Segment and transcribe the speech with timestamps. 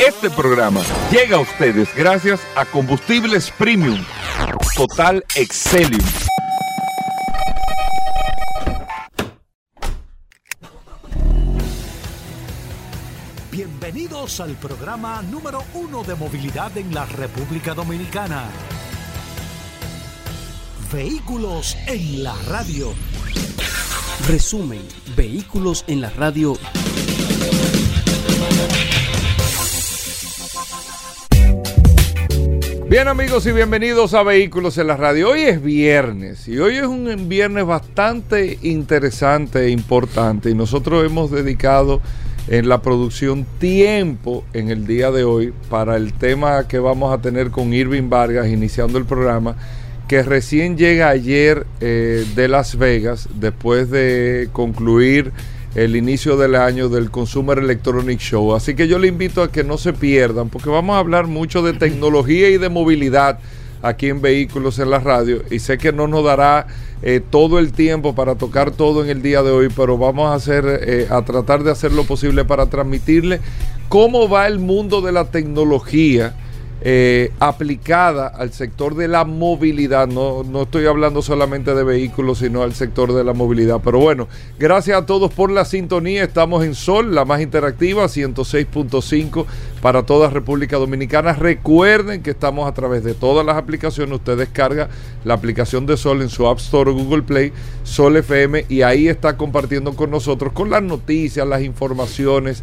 [0.00, 4.02] Este programa llega a ustedes gracias a Combustibles Premium
[4.74, 6.00] Total Excelium.
[13.50, 18.44] Bienvenidos al programa número uno de movilidad en la República Dominicana.
[20.90, 22.94] Vehículos en la radio.
[24.26, 24.82] Resumen,
[25.14, 26.54] Vehículos en la radio.
[32.90, 35.30] Bien amigos y bienvenidos a Vehículos en la Radio.
[35.30, 41.30] Hoy es viernes y hoy es un viernes bastante interesante e importante y nosotros hemos
[41.30, 42.00] dedicado
[42.48, 47.22] en la producción tiempo en el día de hoy para el tema que vamos a
[47.22, 49.54] tener con Irving Vargas iniciando el programa
[50.08, 55.30] que recién llega ayer eh, de Las Vegas después de concluir
[55.74, 58.54] el inicio del año del Consumer Electronic Show.
[58.54, 61.62] Así que yo le invito a que no se pierdan, porque vamos a hablar mucho
[61.62, 63.38] de tecnología y de movilidad
[63.82, 65.42] aquí en Vehículos en la Radio.
[65.50, 66.66] Y sé que no nos dará
[67.02, 70.34] eh, todo el tiempo para tocar todo en el día de hoy, pero vamos a
[70.34, 73.40] hacer, eh, a tratar de hacer lo posible para transmitirle
[73.88, 76.34] cómo va el mundo de la tecnología
[76.82, 80.08] eh, aplicada al sector de la movilidad.
[80.08, 83.80] No, no estoy hablando solamente de vehículos, sino al sector de la movilidad.
[83.84, 84.28] Pero bueno,
[84.58, 86.24] gracias a todos por la sintonía.
[86.24, 89.44] Estamos en Sol, la más interactiva, 106.5
[89.82, 91.34] para toda República Dominicana.
[91.34, 94.16] Recuerden que estamos a través de todas las aplicaciones.
[94.16, 94.88] Usted descarga
[95.24, 97.52] la aplicación de Sol en su App Store o Google Play,
[97.84, 102.62] Sol FM, y ahí está compartiendo con nosotros con las noticias, las informaciones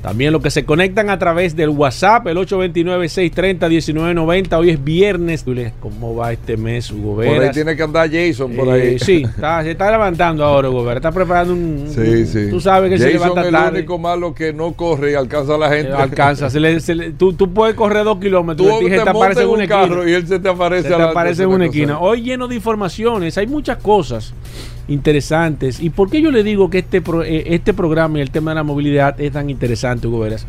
[0.02, 4.52] también los que se conectan a través del WhatsApp, el 829-630-1990.
[4.58, 5.44] Hoy es viernes.
[5.80, 7.34] ¿Cómo va este mes, Hugo Veras?
[7.36, 8.94] Por ahí tiene que andar Jason, por ahí.
[8.94, 9.24] Eh, sí,
[9.62, 10.96] se está levantando ahora, Hugo Veras.
[10.98, 11.86] Está preparando un...
[11.92, 12.50] Sí, sí.
[12.50, 15.54] Tú sabes que Jason se levanta es el único malo que no corre y alcanza
[15.54, 15.90] a la gente.
[15.90, 16.50] Eh, alcanza.
[16.50, 18.68] Se le- se le- tú, tú puedes correr dos kilómetros.
[18.80, 19.80] Tú te te aparece en un esquina.
[19.80, 21.78] carro y él se te aparece Se te aparece en una cosa.
[21.78, 21.98] esquina.
[22.00, 24.32] Hoy lleno de informaciones, hay muchas cosas
[24.88, 25.80] interesantes.
[25.80, 28.50] ¿Y por qué yo le digo que este, pro- eh, este programa y el tema
[28.50, 30.46] de la movilidad es tan interesante, Hugo Veras?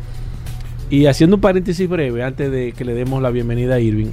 [0.89, 4.11] Y haciendo un paréntesis breve, antes de que le demos la bienvenida a Irving,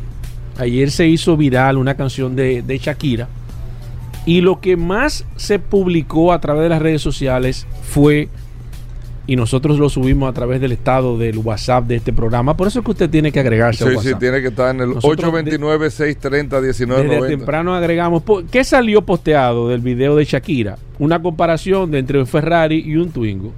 [0.58, 3.28] ayer se hizo viral una canción de, de Shakira.
[4.26, 8.28] Y lo que más se publicó a través de las redes sociales fue,
[9.26, 12.78] y nosotros lo subimos a través del estado del WhatsApp de este programa, por eso
[12.78, 14.20] es que usted tiene que agregarse al Sí, sí, WhatsApp.
[14.20, 17.08] tiene que estar en el Nosotros 829-630-1990.
[17.08, 18.22] Desde temprano agregamos.
[18.50, 20.76] ¿Qué salió posteado del video de Shakira?
[20.98, 23.52] Una comparación de entre un Ferrari y un Twingo.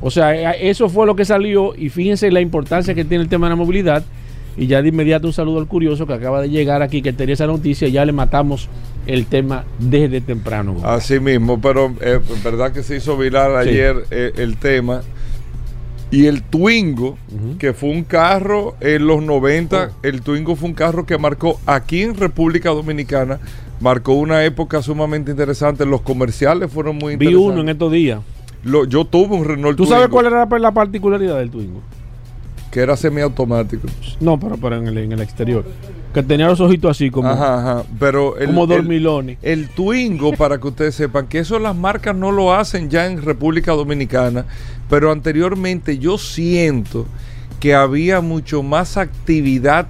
[0.00, 3.28] O sea, eh, eso fue lo que salió y fíjense la importancia que tiene el
[3.30, 4.04] tema de la movilidad.
[4.58, 7.34] Y ya de inmediato un saludo al curioso que acaba de llegar aquí, que tenía
[7.34, 8.68] esa noticia y ya le matamos
[9.06, 10.76] el tema desde temprano.
[10.82, 13.70] Así mismo, pero es verdad que se hizo viral Sí.
[13.70, 15.02] ayer eh, el tema.
[16.10, 17.18] Y el Twingo,
[17.58, 19.98] que fue un carro en los 90, Oh.
[20.02, 23.38] el Twingo fue un carro que marcó aquí en República Dominicana,
[23.80, 25.84] marcó una época sumamente interesante.
[25.84, 27.52] Los comerciales fueron muy Vi interesantes.
[27.52, 28.20] uno en estos días.
[28.64, 31.80] Lo- yo tuve un Renault ¿Tú Twingo sabes cuál era la particularidad del Twingo?
[32.70, 33.86] Que era semiautomático.
[34.20, 35.64] No, pero, pero en, el, en el exterior.
[36.14, 37.84] Que tenía los ojitos así como, Ajá, ajá.
[37.98, 39.38] Pero el, como el- dormilones.
[39.42, 43.22] El Twingo, para que ustedes sepan, que eso las marcas no lo hacen ya en
[43.22, 44.44] República Dominicana,
[44.88, 47.06] pero anteriormente yo siento
[47.60, 49.88] que había mucho más actividad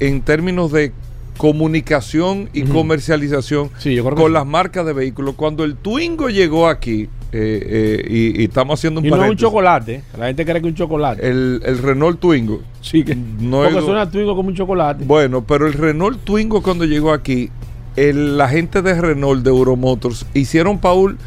[0.00, 0.92] en términos de
[1.36, 4.34] comunicación y comercialización Sí, yo creo que con sí.
[4.34, 5.34] las marcas de vehículos.
[5.34, 9.30] Cuando el Twingo llegó aquí, eh, eh, y, y estamos haciendo un Y no es
[9.30, 10.02] un chocolate.
[10.18, 11.28] La gente cree que es un chocolate.
[11.28, 12.62] el, el Renault Twingo.
[12.80, 15.04] sí, que no porque es- suena Twingo como un chocolate.
[15.04, 17.50] Bueno, pero el Renault Twingo cuando llegó aquí,
[17.96, 21.18] el, la gente de Renault, de Euromotors, hicieron, Paul,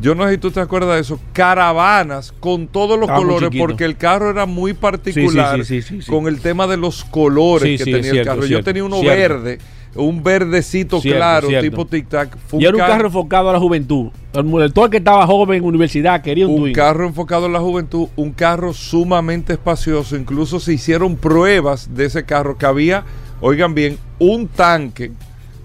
[0.00, 3.50] yo no sé si tú te acuerdas de eso, caravanas con todos los Estaba colores,
[3.58, 7.78] porque el carro era muy particular Sí, sí, sí, con el tema de los colores
[7.78, 8.46] que tenía el cierto, carro.
[8.46, 9.18] Yo tenía uno cierto.
[9.42, 9.58] verde,
[9.94, 11.68] un verdecito Cierto, claro, cierto.
[11.70, 12.36] tipo tic-tac.
[12.52, 14.10] Y era un carro enfocado a la juventud.
[14.32, 17.60] El, todo el que estaba joven en universidad quería un, un carro enfocado en la
[17.60, 20.16] juventud, un carro sumamente espacioso.
[20.16, 23.04] Incluso se hicieron pruebas de ese carro que había,
[23.40, 25.10] oigan bien, un tanque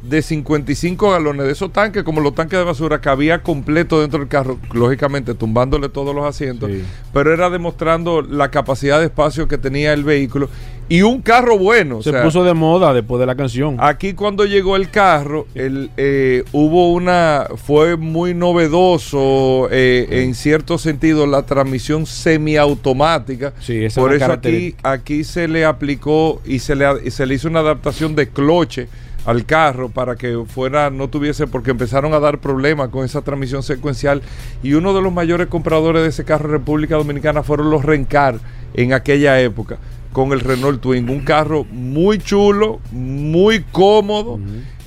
[0.02, 4.20] de 55 galones de esos tanques, como los tanques de basura, que había completo dentro
[4.20, 6.84] del carro, lógicamente tumbándole todos los asientos, Sí.
[7.12, 10.48] pero era demostrando la capacidad de espacio que tenía el vehículo
[10.88, 11.98] y un carro bueno.
[11.98, 13.78] o Se sea, puso de moda después de la canción.
[13.80, 20.78] Aquí cuando llegó el carro, el, eh, hubo una, fue muy novedoso eh, en cierto
[20.78, 23.54] sentido la transmisión semiautomática.
[23.60, 27.26] Sí, esa Por es eso aquí, aquí se le aplicó y se le, y se
[27.26, 28.88] le hizo una adaptación de cloche
[29.26, 33.64] al carro para que fuera, no tuviese, porque empezaron a dar problemas con esa transmisión
[33.64, 34.22] secuencial
[34.62, 38.40] y uno de los mayores compradores de ese carro en República Dominicana fueron los Rencar
[38.76, 39.80] en aquella época
[40.16, 44.40] con el Renault Twin, un carro muy chulo, muy cómodo,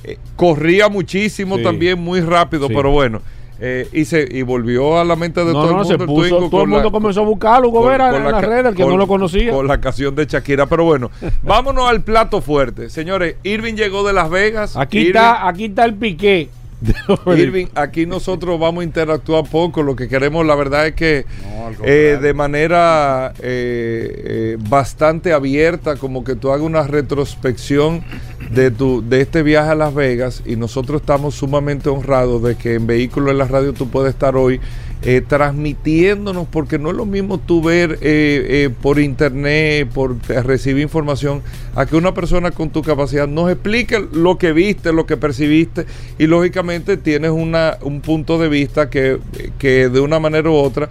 [0.03, 1.63] eh, corría muchísimo Sí.
[1.63, 2.73] también, muy rápido, Sí.
[2.75, 3.21] pero bueno,
[3.59, 6.13] eh, y, se, y volvió a la mente de no, todo no, el se mundo.
[6.15, 8.75] puso, Twingo todo el mundo la- comenzó a buscarlo, con- con en la redes, el
[8.75, 9.51] que con- no lo conocía.
[9.51, 10.65] Con la canción de Shakira.
[10.65, 11.11] Pero bueno,
[11.43, 12.89] vámonos al plato fuerte.
[12.89, 14.75] Señores, Irving llegó de Las Vegas.
[14.77, 16.49] Aquí Irving- está, aquí está el piqué.
[17.37, 19.83] Irving, aquí nosotros vamos a interactuar poco.
[19.83, 25.97] Lo que queremos, la verdad es que No, eh, de manera eh, eh, bastante abierta,
[25.97, 28.03] como que tú hagas una retrospección
[28.51, 32.75] de tu de este viaje a Las Vegas y nosotros estamos sumamente honrados de que
[32.75, 34.59] en Vehículos en la Radio tú puedes estar hoy
[35.01, 40.41] eh, transmitiéndonos, porque no es lo mismo tú ver eh, eh, por internet, por eh,
[40.41, 41.41] recibir información,
[41.75, 45.85] a que una persona con tu capacidad nos explique lo que viste, lo que percibiste,
[46.17, 49.19] y lógicamente tienes una, un punto de vista que,
[49.57, 50.89] que de una manera u otra,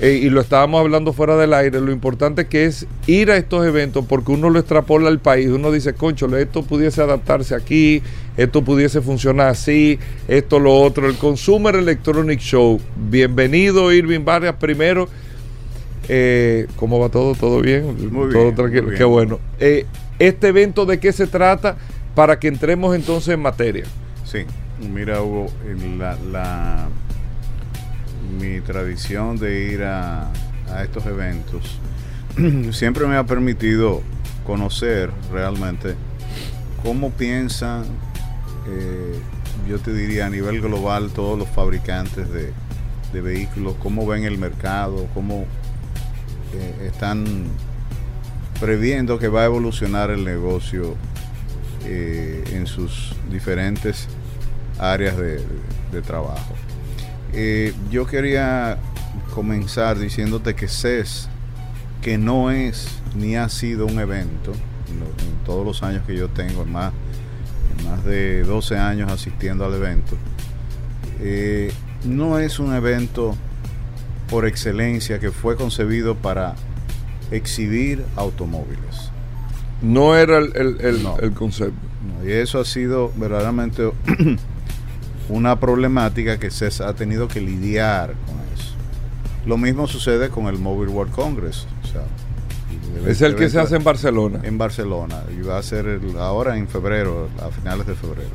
[0.00, 3.66] eh, y lo estábamos hablando fuera del aire, lo importante que es ir a estos
[3.66, 8.02] eventos porque uno lo extrapola al país, uno dice, concho, esto pudiese adaptarse aquí,
[8.36, 9.98] esto pudiese funcionar así,
[10.28, 12.80] esto, lo otro, el Consumer Electronic Show.
[13.10, 15.08] Bienvenido, Irving Vargas, primero.
[16.08, 17.34] Eh, ¿Cómo va todo?
[17.34, 17.84] ¿Todo bien?
[18.12, 18.82] Muy todo bien, tranquilo.
[18.82, 18.98] muy bien.
[18.98, 19.40] Qué bueno.
[19.58, 19.84] Eh,
[20.18, 21.76] este evento, ¿de qué se trata?
[22.14, 23.84] Para que entremos entonces en materia.
[24.24, 24.40] Sí,
[24.92, 26.88] mira Hugo, en la, la-
[28.28, 30.30] mi tradición de ir a,
[30.82, 31.78] estos eventos
[32.72, 34.02] siempre me ha permitido
[34.44, 35.94] conocer realmente
[36.82, 37.84] cómo piensan,
[38.68, 39.18] eh,
[39.66, 42.52] yo te diría a nivel global, todos los fabricantes de,
[43.20, 45.46] vehículos, cómo ven el mercado, cómo
[46.54, 47.24] eh, están
[48.60, 50.94] previendo que va a evolucionar el negocio
[51.86, 54.06] eh, en sus diferentes
[54.78, 56.54] áreas de trabajo.
[57.32, 58.78] Eh, yo quería
[59.34, 61.28] comenzar diciéndote que CES,
[62.02, 64.52] que no es ni ha sido un evento,
[64.88, 66.92] en, lo- en todos los años que yo tengo, en más,
[67.78, 70.16] en más de 12 años asistiendo al evento,
[71.20, 71.72] eh,
[72.04, 73.34] no es un evento
[74.30, 76.54] por excelencia que fue concebido para
[77.30, 79.10] exhibir automóviles.
[79.82, 81.18] No era el, el- el- No.
[81.18, 81.74] el concepto.
[82.22, 83.90] No, Y eso ha sido verdaderamente
[85.28, 88.72] una problemática que se ha tenido que lidiar con eso.
[89.46, 91.66] Lo mismo sucede con el Mobile World Congress.
[91.84, 92.02] o sea,
[93.06, 94.40] Es el que se hace en Barcelona.
[94.42, 98.30] en Barcelona y va a ser el- ahora en febrero, a finales de febrero.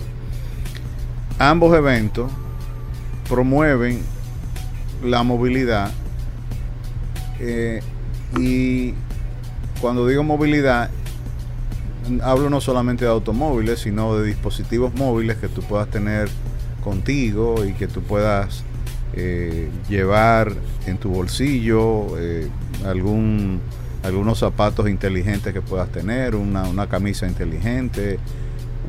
[1.39, 2.31] Ambos eventos
[3.27, 4.01] promueven
[5.03, 5.91] la movilidad
[7.39, 7.81] eh,
[8.39, 8.93] y
[9.81, 10.89] cuando digo movilidad
[12.21, 16.29] hablo no solamente de automóviles sino de dispositivos móviles que tú puedas tener
[16.83, 18.63] contigo y que tú puedas
[19.13, 20.53] eh, llevar
[20.85, 22.47] en tu bolsillo eh,
[22.85, 23.62] algún
[24.03, 28.19] algunos zapatos inteligentes que puedas tener, una, una camisa inteligente,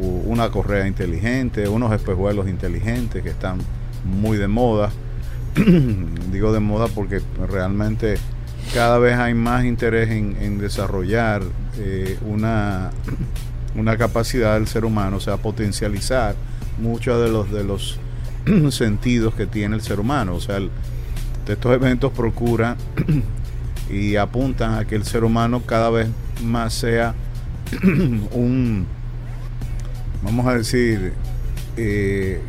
[0.01, 3.59] una correa inteligente, unos espejuelos inteligentes que están
[4.05, 4.91] muy de moda.
[6.33, 8.17] Digo de moda porque realmente
[8.73, 11.43] cada vez hay más interés en, en desarrollar
[11.79, 12.91] eh, una,
[13.77, 16.35] una capacidad del ser humano, o sea, potencializar
[16.79, 17.99] muchos de los, de los
[18.71, 20.35] sentidos que tiene el ser humano.
[20.35, 20.59] O sea,
[21.47, 22.77] estos eventos procuran
[23.91, 26.09] y apuntan a que el ser humano cada vez
[26.43, 27.15] más sea
[28.33, 28.87] un,
[30.23, 31.13] vamos a decir,
[31.77, 32.41] eh,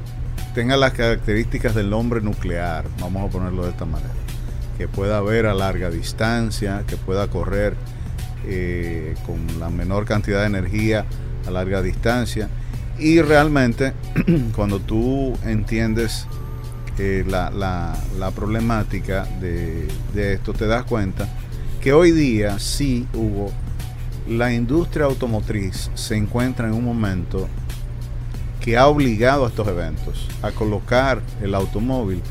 [0.54, 4.14] tenga las características del hombre nuclear, vamos a ponerlo de esta manera,
[4.78, 7.76] que pueda ver a larga distancia, que pueda correr
[8.46, 11.06] eh, con la menor cantidad de energía
[11.48, 12.50] a larga distancia
[13.00, 13.94] y realmente
[14.56, 16.28] cuando tú entiendes
[16.98, 21.28] eh, la, la- la problemática de, de esto, te das cuenta
[21.82, 23.52] que hoy día sí hubo,
[24.30, 27.48] la industria automotriz se encuentra en un momento
[28.62, 32.22] que ha obligado a estos eventos a colocar el automóvil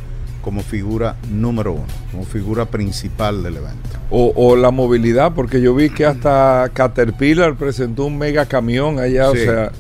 [0.43, 3.89] como figura número uno, como figura principal del evento.
[4.11, 9.31] O, o la movilidad, porque yo vi que hasta Caterpillar presentó un mega camión allá,
[9.31, 9.73] o sea,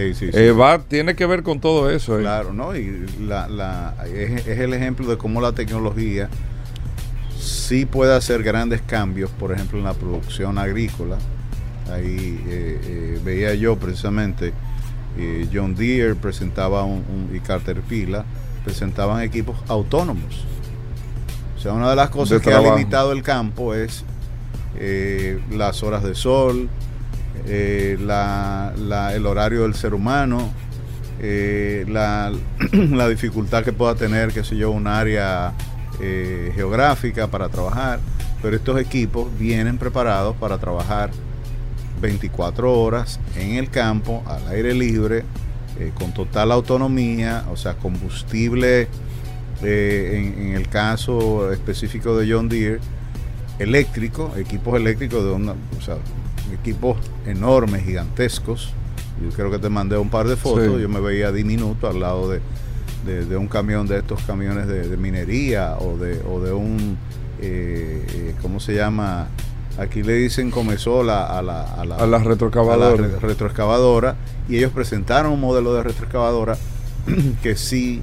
[0.00, 0.38] Sí, sí, sí.
[0.38, 2.18] eh, va, tiene que ver con todo eso.
[2.18, 2.22] eh.
[2.22, 2.74] Claro, ¿no?
[2.76, 6.28] Y la, la- es, es el ejemplo de cómo la tecnología
[7.38, 11.16] sí puede hacer grandes cambios, por ejemplo, en la producción agrícola,
[11.92, 14.52] Ahí eh, eh, veía yo precisamente
[15.18, 18.24] eh, John Deere presentaba un, un- y Caterpillar
[18.64, 20.44] presentaban equipos autónomos.
[21.56, 24.04] O sea, una de las cosas De que ha limitado el campo es
[24.78, 26.68] eh, las horas de sol,
[27.46, 30.50] eh, el horario del ser humano,
[31.20, 35.52] eh, la, dificultad que pueda tener, qué sé yo, un área
[36.00, 38.00] eh, geográfica para trabajar.
[38.42, 41.10] Pero estos equipos vienen preparados para trabajar
[42.00, 45.24] 24 horas en el campo, al aire libre,
[45.98, 48.88] con total autonomía, o sea, combustible,
[49.62, 52.80] en, en el caso específico de John Deere,
[53.58, 55.96] eléctrico, equipos eléctricos de una, o sea,
[56.52, 58.72] equipos enormes, gigantescos.
[59.22, 60.80] Yo creo que te mandé un par de fotos, Sí.
[60.82, 62.40] yo me veía diminuto al lado de,
[63.06, 66.96] de- de un camión de estos camiones de, de minería o de, o de un,
[67.40, 69.28] eh, eh, ¿cómo se llama?
[69.78, 73.06] Aquí le dicen comezola a la, a la, A la a la retroexcavadora.
[73.06, 74.16] re- retroexcavadora
[74.48, 76.56] y ellos presentaron un modelo de retroexcavadora
[77.42, 78.02] que sí,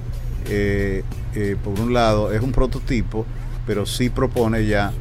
[0.49, 1.03] eh,
[1.35, 3.25] eh, por un lado, es un prototipo,
[3.67, 4.91] pero sí propone ya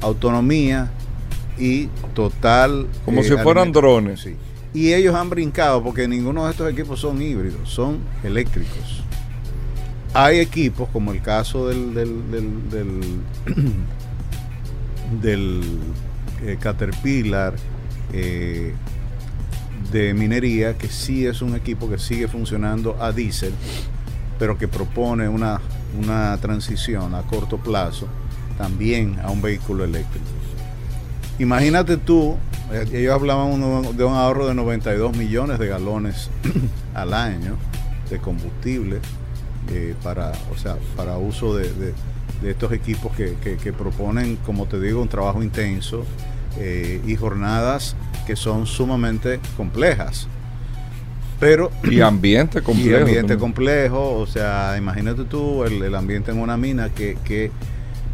[0.00, 0.90] autonomía
[1.58, 2.86] y total...
[3.04, 3.80] Como eh, si fueran alimento.
[3.80, 4.20] drones.
[4.20, 4.36] Sí.
[4.74, 9.02] Y ellos han brincado porque ninguno de estos equipos son híbridos, son eléctricos.
[10.14, 13.00] Hay equipos, como el caso del, del, del, del,
[15.22, 15.60] del,
[16.44, 17.54] eh, Caterpillar
[18.12, 18.74] eh,
[19.90, 23.52] de minería, que sí es un equipo que sigue funcionando a diésel,
[24.38, 25.60] pero que propone una,
[25.98, 28.08] una transición a corto plazo
[28.58, 30.26] también a un vehículo eléctrico.
[31.42, 32.36] Imagínate tú,
[32.72, 33.60] eh, ellos hablaban
[33.96, 36.30] de un ahorro de 92 millones de galones
[36.94, 37.56] al año
[38.08, 38.98] de combustible
[39.72, 41.94] eh, para, o sea, para uso de, de-
[42.42, 46.04] de estos equipos que, que- que proponen, como te digo, un trabajo intenso
[46.58, 47.94] eh, y jornadas
[48.26, 50.28] que son sumamente complejas.
[51.40, 52.98] Pero Y ambiente y complejo.
[52.98, 53.38] ambiente también.
[53.40, 57.16] complejo, o sea, imagínate tú el, el ambiente en una mina, qué,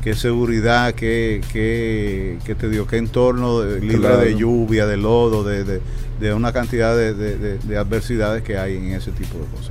[0.02, 4.18] qué seguridad, qué, qué, qué te digo, qué entorno de- libre Claro.
[4.18, 5.80] de lluvia, de lodo, de, de-
[6.20, 9.70] de una cantidad de, de- de- de adversidades que hay en ese tipo de cosas.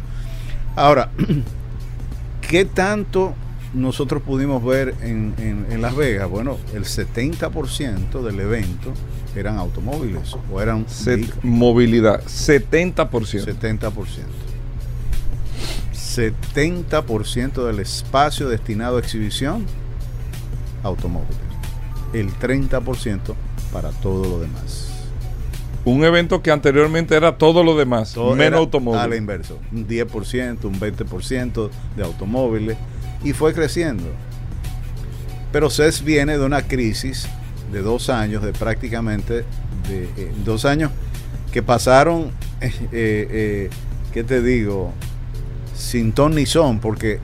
[0.76, 1.10] Ahora,
[2.50, 3.34] ¿qué tanto
[3.74, 6.30] nosotros pudimos ver en, en- en Las Vegas?
[6.30, 8.94] Bueno, el 70% del evento
[9.36, 13.46] eran automóviles o eran Set- movilidad, 70%.
[13.46, 13.92] 70%.
[16.28, 19.66] 70% del espacio destinado a exhibición,
[20.84, 21.38] automóviles.
[22.14, 23.36] El 30%
[23.72, 24.94] para todo lo demás.
[25.86, 29.00] Un evento que anteriormente era todo lo demás, Todo menos era automóvil.
[29.00, 29.54] A la inversa.
[29.72, 32.78] Un 10%, un 20% de automóviles.
[33.24, 34.04] Y fue creciendo.
[35.52, 37.28] Pero CES viene de una crisis
[37.72, 39.46] de dos años, de prácticamente
[39.88, 40.92] de eh, dos años
[41.52, 42.32] que pasaron,
[42.62, 43.70] eh, eh,
[44.14, 44.92] ¿qué te digo?
[45.74, 47.20] Sin ton ni son, porque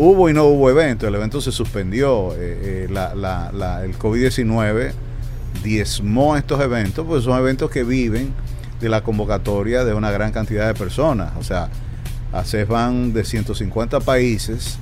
[0.00, 1.06] hubo y no hubo evento.
[1.06, 2.32] El evento se suspendió.
[2.34, 4.92] eh, eh, la- la- la- el COVID-19
[5.62, 8.32] diezmó estos eventos, pues son eventos que viven
[8.80, 11.32] de la convocatoria de una gran cantidad de personas.
[11.38, 11.68] O sea,
[12.32, 14.78] a van de 150 países,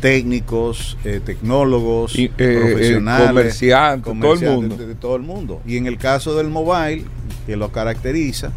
[0.00, 4.76] técnicos, eh, tecnólogos, Y, profesionales, comerciantes, todo el comerciantes, mundo.
[4.76, 5.60] De, de todo el mundo.
[5.66, 7.04] Y en el caso del mobile,
[7.46, 8.52] que lo caracteriza,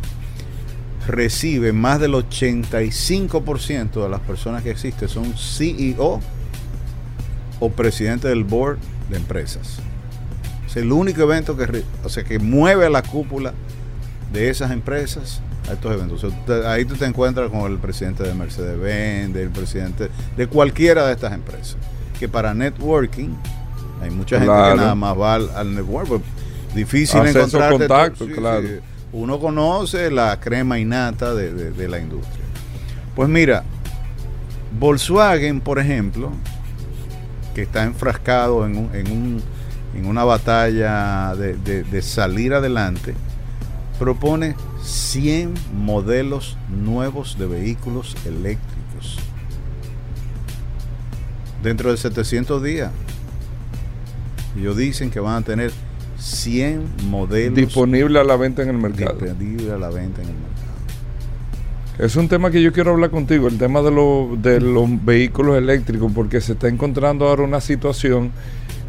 [1.07, 6.19] recibe más del 85% de las personas que existen son CEO
[7.59, 8.77] o presidente del board
[9.09, 9.79] de empresas.
[10.65, 13.53] Es el único evento que, o sea, que mueve a la cúpula
[14.33, 16.23] de esas empresas a estos eventos.
[16.23, 20.47] O sea, te- ahí tú te encuentras con el presidente de Mercedes-Benz, del presidente de
[20.47, 21.77] cualquiera de estas empresas.
[22.19, 23.29] Que para networking
[24.01, 24.75] hay mucha gente Claro.
[24.75, 26.07] que nada más va al, al network.
[26.07, 26.21] pues,
[26.75, 28.67] difícil Hace esos encontrar contactos, claro.
[29.17, 32.45] Uno conoce la crema innata de, de- de la industria.
[33.15, 33.63] Pues mira,
[34.79, 36.29] Volkswagen, por ejemplo,
[37.55, 39.41] que está enfrascado en, un- en un-
[39.95, 43.15] en una batalla de, de- de salir adelante,
[43.97, 49.17] propone 100 modelos nuevos de vehículos eléctricos
[51.63, 52.91] dentro de 700 días.
[54.55, 55.71] Ellos dicen que van a tener
[56.19, 59.17] 100 modelos Disponible a la venta en el mercado.
[59.19, 60.67] disponibles a la venta en el mercado.
[61.99, 65.57] Es un tema que yo quiero hablar contigo, el tema de, los de los vehículos
[65.57, 68.31] eléctricos, porque se está encontrando ahora una situación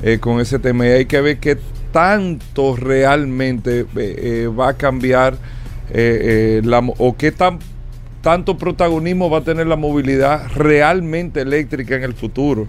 [0.02, 1.58] eh, con ese tema y hay que ver qué
[1.92, 5.38] tanto realmente eh, eh, va a cambiar
[5.90, 7.58] eh, la, o qué tan,
[8.20, 12.66] tanto protagonismo va a tener la movilidad realmente eléctrica en el futuro,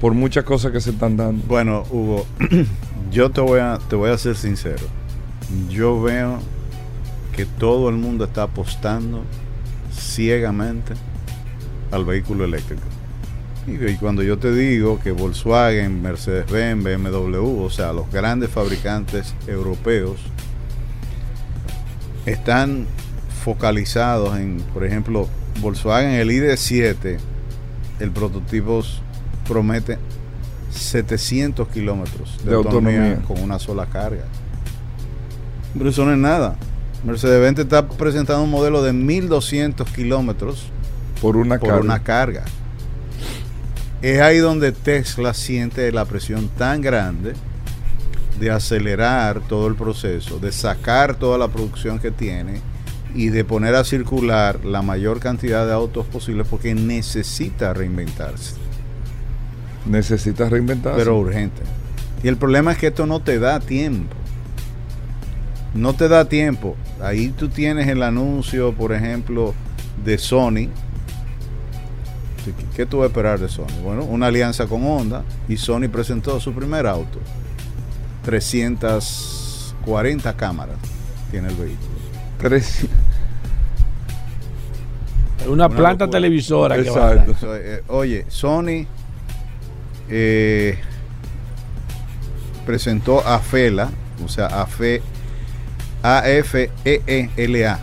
[0.00, 1.44] por muchas cosas que se están dando.
[1.46, 2.26] Bueno, Hugo,
[3.14, 4.84] Yo te voy a, te voy a ser sincero.
[5.68, 6.40] Yo veo
[7.36, 9.22] que todo el mundo está apostando
[9.92, 10.94] ciegamente
[11.92, 12.82] al vehículo eléctrico.
[13.68, 19.32] Y, y cuando yo te digo que Volkswagen, Mercedes-Benz, BMW, o sea, los grandes fabricantes
[19.46, 20.18] europeos,
[22.26, 22.84] están
[23.44, 25.28] focalizados en, por ejemplo,
[25.60, 27.18] Volkswagen, el ID7,
[28.00, 28.82] el prototipo
[29.46, 29.98] promete
[30.74, 33.26] 700 kilómetros de, De autonomía, autonomía.
[33.26, 34.24] con una sola carga.
[35.76, 36.56] Pero eso no es nada.
[37.04, 40.66] Mercedes-Benz está presentando un modelo de 1200 kilómetros
[41.20, 41.84] Por una por carga.
[41.84, 42.44] una carga.
[44.02, 47.34] Es ahí donde Tesla siente la presión tan grande
[48.38, 52.60] de acelerar todo el proceso, de sacar toda la producción que tiene
[53.14, 58.56] y de poner a circular la mayor cantidad de autos posible porque necesita reinventarse,
[59.86, 60.98] Necesitas reinventarse.
[60.98, 61.62] pero urgente.
[62.22, 64.14] Y el problema es que esto no te da tiempo.
[65.74, 66.76] No te da tiempo.
[67.02, 69.54] Ahí tú tienes el anuncio, por ejemplo,
[70.04, 70.68] de Sony.
[72.76, 73.66] ¿Qué tú vas a esperar de Sony?
[73.82, 77.18] Bueno, una alianza con Honda y Sony presentó su primer auto.
[78.24, 80.76] 340 cámaras
[81.30, 81.88] tiene el vehículo.
[82.38, 82.86] Tres-
[85.46, 86.10] Una, Una planta locura.
[86.20, 87.56] televisora que va a Exacto.
[87.56, 88.86] eh, oye, Sony
[90.08, 90.78] eh,
[92.66, 93.90] presentó a Fela,
[94.24, 95.02] o sea, a Fe,
[96.02, 97.78] A-F-E-E-L-A,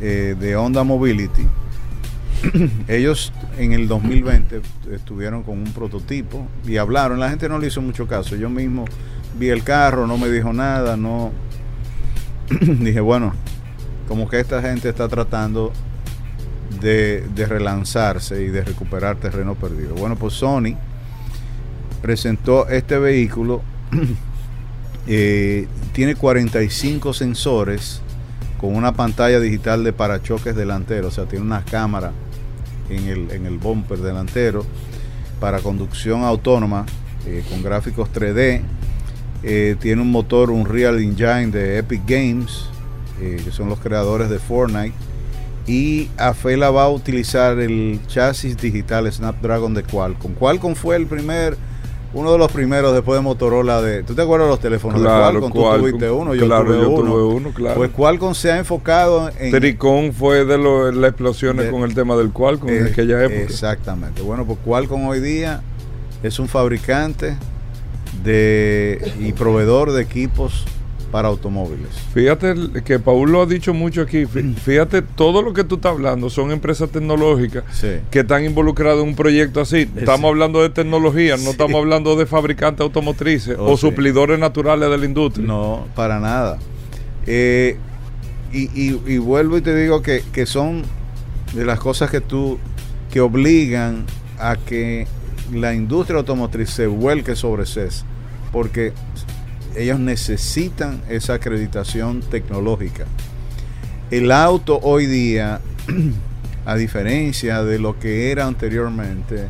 [0.00, 1.46] eh, de Honda Mobility.
[2.88, 4.60] Ellos en el 2020
[4.92, 7.18] estuvieron con un prototipo y hablaron.
[7.18, 8.36] La gente no le hizo mucho caso.
[8.36, 8.84] Yo mismo
[9.38, 11.32] vi el carro, no me dijo nada, no.
[12.60, 13.32] Dije, bueno,
[14.06, 15.72] como que esta gente está tratando
[16.80, 19.94] de relanzarse y de recuperar terreno perdido.
[19.94, 20.76] Bueno, pues Sony
[22.00, 23.62] presentó este vehículo,
[25.06, 28.02] eh, tiene 45 sensores
[28.60, 32.12] con una pantalla digital de parachoques delantero, o sea, tiene una cámara
[32.90, 34.64] en el, en el bumper delantero
[35.40, 36.86] para conducción autónoma
[37.26, 38.62] eh, con gráficos 3D.
[39.42, 42.66] Eh, tiene un motor, un Real Engine de Epic Games,
[43.20, 44.94] eh, que son los creadores de Fortnite.
[45.66, 50.32] Y Afela va a utilizar el chasis digital Snapdragon de Qualcomm.
[50.32, 51.56] Qualcomm fue el primer,
[52.14, 54.02] uno de los primeros después de Motorola de.
[54.02, 55.52] ¿Tú te acuerdas de los teléfonos Claro, de Qualcomm?
[55.52, 55.80] Tú Qualcomm.
[55.80, 57.10] tuviste uno, yo Claro, tuve yo uno.
[57.12, 57.76] tuve uno, claro.
[57.76, 59.50] Pues Qualcomm se ha enfocado en.
[59.52, 63.22] Tricón fue de lo- las explosiones De- con el tema del Qualcomm en Eh, aquella
[63.24, 63.40] época.
[63.42, 64.22] Exactamente.
[64.22, 65.60] Bueno, pues Qualcomm hoy día
[66.22, 67.36] es un fabricante
[68.24, 70.64] de y proveedor de equipos
[71.10, 71.88] para automóviles.
[72.12, 74.24] Fíjate que Paul lo ha dicho mucho aquí.
[74.26, 77.88] Fí- Fíjate, todo lo que tú estás hablando son empresas tecnológicas Sí.
[78.10, 79.88] que están involucradas en un proyecto así.
[79.96, 84.98] Estamos hablando de tecnología, no estamos hablando de fabricantes automotrices Oh, o suplidores naturales de
[84.98, 85.46] la industria.
[85.46, 86.58] No, para nada.
[87.26, 87.76] Eh,
[88.52, 90.82] y, y- y vuelvo y te digo que, que son
[91.54, 92.58] de las cosas que tú
[93.10, 94.04] que obligan
[94.38, 95.06] a que
[95.52, 98.04] la industria automotriz se vuelque sobre CES,
[98.52, 98.92] porque
[99.76, 103.04] ellos necesitan esa acreditación tecnológica.
[104.10, 105.60] El auto hoy día,
[106.66, 109.48] a diferencia de lo que era anteriormente,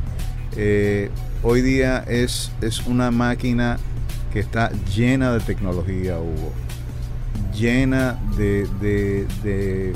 [0.57, 1.11] eh,
[1.43, 3.79] hoy día es, es una máquina
[4.33, 6.53] que está llena de tecnología, Hugo.
[7.57, 9.93] Llena de, de-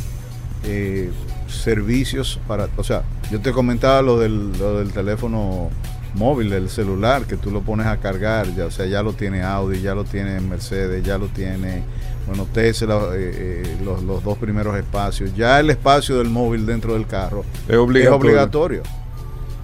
[0.64, 1.11] eh,
[1.48, 2.68] servicios para...
[2.76, 5.70] O sea, yo te comentaba lo del, lo del teléfono
[6.14, 9.42] móvil, del celular, que tú lo pones a cargar, ya, o sea, ya lo tiene
[9.42, 11.83] Audi, ya lo tiene Mercedes, ya lo tiene,
[12.27, 15.35] bueno, Tesla, eh, eh, los, los dos primeros espacios.
[15.35, 18.09] Ya el espacio del móvil dentro del carro Es obligatorio.
[18.09, 18.83] es obligatorio.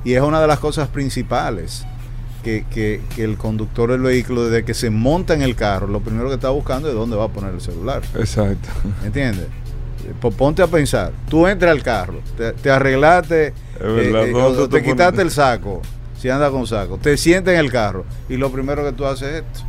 [0.04, 1.84] Y es una de las cosas principales
[2.42, 6.00] que, que- que el conductor del vehículo, desde que se monta en el carro, lo
[6.00, 8.00] primero que está buscando es dónde va a poner el celular.
[8.14, 8.68] Exacto.
[9.04, 9.46] ¿Entiendes?
[10.06, 11.12] Eh, ponte a pensar.
[11.28, 14.92] Tú entras al carro, te, te arreglaste, verdad, eh, eh, ¿dónde o tú te pones?
[14.92, 15.82] quitaste el saco,
[16.18, 19.28] si andas con saco, te sientes en el carro y lo primero que tú haces
[19.28, 19.60] es esto.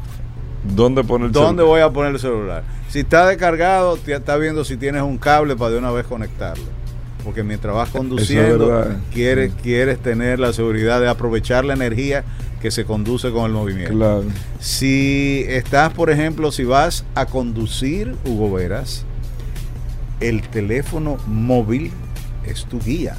[0.75, 1.65] ¿Dónde pone el ¿Dónde celular?
[1.65, 2.63] voy a poner el celular?
[2.89, 6.65] Si está descargado, te está viendo si tienes un cable para de una vez conectarlo.
[7.23, 8.97] Porque mientras vas conduciendo, verdad.
[9.13, 12.23] quieres, quieres tener la seguridad de aprovechar la energía
[12.61, 13.93] que se conduce con el movimiento.
[13.93, 14.23] Claro.
[14.59, 19.05] Si estás, por ejemplo, si vas a conducir, Hugo Veras,
[20.19, 21.91] el teléfono móvil
[22.45, 23.17] es tu guía.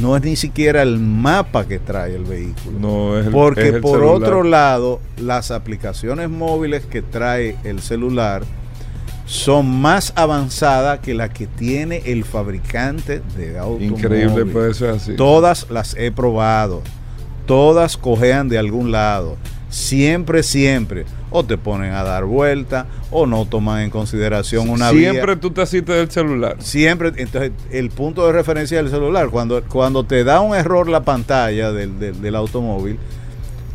[0.00, 2.78] No es ni siquiera el mapa que trae el vehículo.
[2.78, 4.22] No, es el- Porque es el por celular.
[4.22, 8.42] otro lado, las aplicaciones móviles que trae el celular
[9.26, 13.98] son más avanzadas que las que tiene el fabricante de automóviles.
[14.04, 15.14] Increíble, eso es así.
[15.16, 16.82] Todas las he probado.
[17.46, 19.36] Todas cojean de algún lado.
[19.68, 25.34] siempre, siempre, o te ponen a dar vuelta o no toman en consideración una Siempre
[25.34, 25.40] vía.
[25.40, 26.56] tú te asistes del celular.
[26.58, 31.02] Siempre, entonces el punto de referencia del celular, cuando, cuando te da un error la
[31.02, 32.98] pantalla del, del- del automóvil,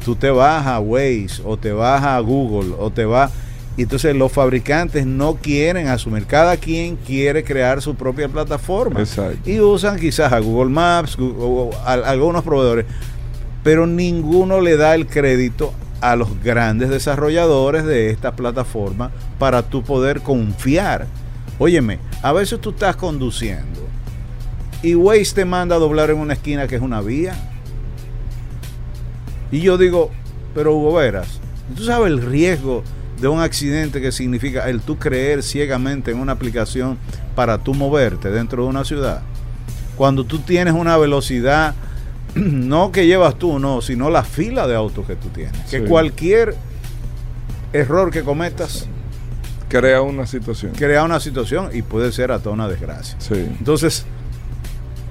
[0.04, 3.32] tú te vas a Waze o te vas a Google o te vas...
[3.78, 9.02] Y entonces los fabricantes no quieren asumir, cada quien quiere crear su propia plataforma.
[9.02, 9.50] Exacto.
[9.50, 12.86] Y usan quizás a Google Maps, Gu- o a- algunos proveedores,
[13.64, 19.84] pero ninguno le da el crédito a los grandes desarrolladores de esta plataforma para tú
[19.84, 21.08] poder confiar.
[21.58, 23.86] Óyeme, a veces tú estás conduciendo
[24.82, 27.34] y Waze te manda a doblar en una esquina que es una vía.
[29.52, 30.12] Y yo digo,
[30.54, 31.40] pero Hugo Veras,
[31.76, 32.84] ¿tú sabes el riesgo
[33.20, 36.98] de un accidente que significa el tú creer ciegamente en una aplicación
[37.36, 39.22] para tú moverte dentro de una ciudad?
[39.96, 41.74] Cuando tú tienes una velocidad,
[42.46, 45.58] no que llevas tú, no, sino la fila de autos que tú tienes.
[45.70, 46.56] Que cualquier
[47.74, 48.88] error que cometas
[49.68, 50.74] Crea una situación.
[50.74, 53.16] crea una situación y puede ser hasta una desgracia.
[53.20, 53.34] Sí.
[53.34, 54.06] Entonces,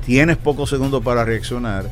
[0.06, 1.86] tienes pocos segundos para reaccionar.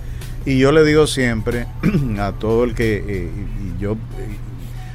[0.47, 1.67] Y yo le digo siempre
[2.21, 3.97] a todo el que, eh, y- y yo, eh,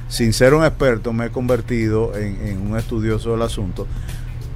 [0.07, 3.85] sin ser un experto, me he convertido en, en un estudioso del asunto.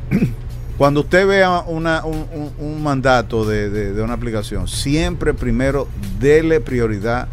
[0.81, 5.87] Cuando usted vea un, un- mandato de, de- de una aplicación, siempre primero
[6.19, 7.27] dele prioridad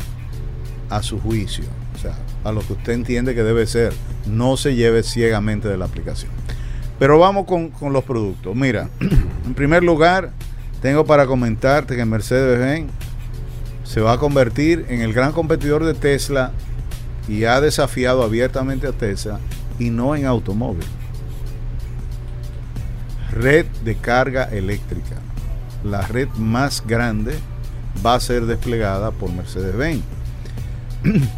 [0.91, 2.13] a su juicio, o sea,
[2.45, 3.95] a lo que usted entiende que debe ser.
[4.27, 6.31] No se lleve ciegamente de la aplicación.
[6.99, 8.55] Pero vamos con, con los productos.
[8.55, 8.91] Mira,
[9.47, 10.31] en primer lugar,
[10.83, 12.91] tengo para comentarte que Mercedes-Benz
[13.83, 16.53] se va a convertir en el gran competidor de Tesla
[17.27, 19.41] y ha desafiado abiertamente a Tesla
[19.79, 20.85] y no en automóvil.
[23.41, 25.17] Red de carga eléctrica.
[25.85, 27.35] La red más grande
[28.05, 30.03] va a ser desplegada por Mercedes-Benz.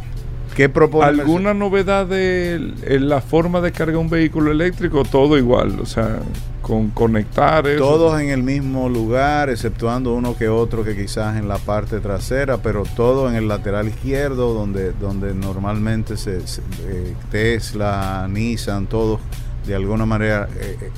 [0.57, 5.05] ¿Qué propone ¿Alguna novedad de la forma de cargar un vehículo eléctrico?
[5.05, 6.19] Todo igual, o sea,
[6.61, 7.79] con conectar eso.
[7.79, 12.59] Todos en el mismo lugar, exceptuando uno que otro que quizás en la parte trasera,
[12.59, 19.21] pero todo en el lateral izquierdo, donde, donde normalmente se, se- eh, Tesla, Nissan, todos
[19.67, 20.91] de alguna manera eh, eh,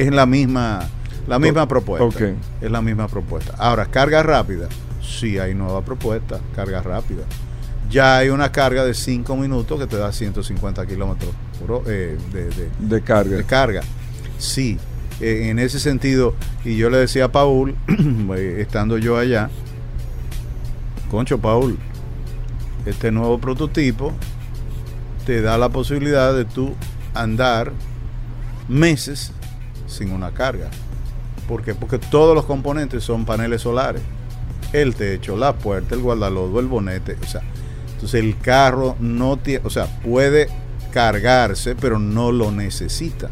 [0.00, 0.80] es la misma,
[1.26, 2.26] la misma propuesta.
[2.60, 3.54] Es la misma propuesta.
[3.58, 4.68] Ahora, carga rápida.
[5.02, 7.22] Sí hay nueva propuesta, carga rápida.
[7.90, 11.30] Ya hay una carga de 5 minutos que te da 150 kilómetros
[11.86, 13.36] eh, de- de, De carga.
[13.36, 13.80] de carga.
[14.38, 14.78] Sí,
[15.20, 16.34] eh, en ese sentido,
[16.64, 17.74] y yo le decía a Paul,
[18.36, 19.48] eh, estando yo allá,
[21.10, 21.78] concho Paul,
[22.86, 24.12] este nuevo prototipo
[25.26, 26.74] te da la posibilidad de tú
[27.14, 27.72] andar
[28.68, 29.32] meses
[29.88, 30.70] sin una carga.
[31.48, 31.74] ¿Por qué?
[31.74, 34.02] Porque todos los componentes son paneles solares.
[34.72, 37.42] El techo, la puerta, el guardalodo, el bonete, o sea,
[37.94, 40.48] entonces el carro no tiene, o sea, puede
[40.92, 43.30] cargarse, pero no lo necesita.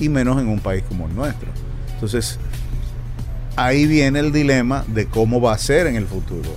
[0.00, 1.50] Y menos en un país como el nuestro.
[1.94, 2.38] Entonces,
[3.56, 6.50] ahí viene el dilema de cómo va a ser en el futuro.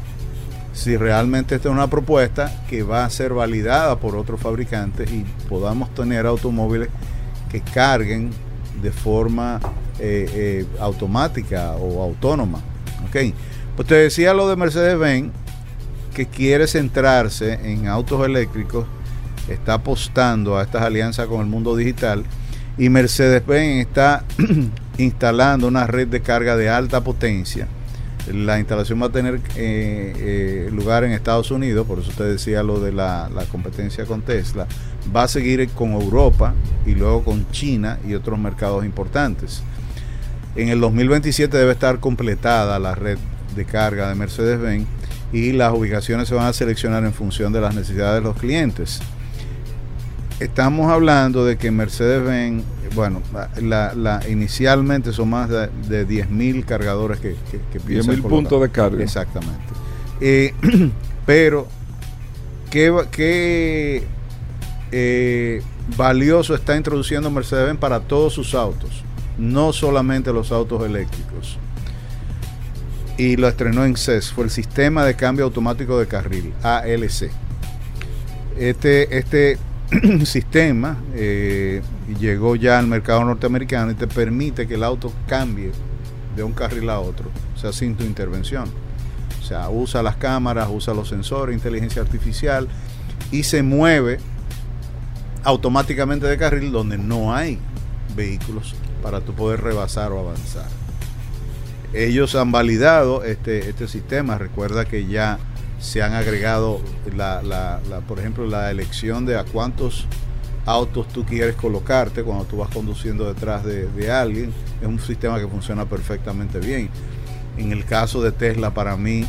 [0.74, 5.26] Si realmente esta es una propuesta que va a ser validada por otros fabricantes y
[5.50, 6.90] podamos tener automóviles
[7.52, 8.32] que carguen
[8.82, 9.60] de forma
[10.00, 12.60] eh, eh, automática o autónoma.
[13.08, 13.34] ¿ok?
[13.76, 15.32] Pues te decía lo de Mercedes-Benz,
[16.13, 18.86] que quiere centrarse en autos eléctricos,
[19.48, 22.24] está apostando a estas alianzas con el mundo digital
[22.78, 24.24] y Mercedes-Benz está
[24.98, 27.67] instalando una red de carga de alta potencia.
[28.32, 32.80] La instalación va a tener eh, lugar en Estados Unidos, por eso te decía lo
[32.80, 34.67] de la competencia con Tesla.
[35.16, 36.54] Va a seguir con Europa
[36.86, 39.64] y luego con China y otros mercados importantes.
[40.56, 43.18] En el 2027 debe estar completada la red
[43.56, 44.86] de carga de Mercedes-Benz
[45.34, 49.00] y las ubicaciones se van a seleccionar en función de las necesidades de los clientes.
[50.40, 52.64] Estamos hablando de que Mercedes-Benz,
[52.96, 53.22] bueno,
[53.62, 58.30] la, la- inicialmente son más de, de 10.000 cargadores que, que, que piensan 10.000 colocar.
[58.30, 59.04] puntos de carga.
[59.04, 59.62] Exactamente.
[60.20, 60.54] Eh,
[61.26, 61.68] pero,
[62.72, 64.04] ¿qué, va- qué
[64.92, 65.62] eh,
[65.98, 69.04] valioso está introduciendo Mercedes-Benz para todos sus autos?
[69.38, 71.58] No solamente los autos eléctricos.
[73.18, 77.30] Y lo estrenó en CES, fue el Sistema de Cambio Automático de Carril, ALC.
[78.58, 79.58] Este, este
[80.26, 81.82] sistema eh,
[82.20, 85.72] llegó ya al mercado norteamericano y te permite que el auto cambie
[86.36, 88.70] de un carril a otro, o sea, sin tu intervención.
[89.42, 92.68] O sea, usa las cámaras, usa los sensores, inteligencia artificial
[93.32, 94.20] y se mueve
[95.44, 97.58] automáticamente de carril donde no hay
[98.16, 100.68] vehículos para tu poder rebasar o avanzar.
[101.94, 104.38] Ellos han validado este, este sistema.
[104.38, 105.40] Recuerda que ya
[105.80, 106.80] se han agregado,
[107.16, 110.06] la, la- por ejemplo, la elección de a cuántos
[110.66, 114.54] autos tú quieres colocarte cuando tú vas conduciendo detrás de, de alguien.
[114.82, 116.90] Es un sistema que funciona perfectamente bien.
[117.58, 119.26] En el caso de Tesla, para mí,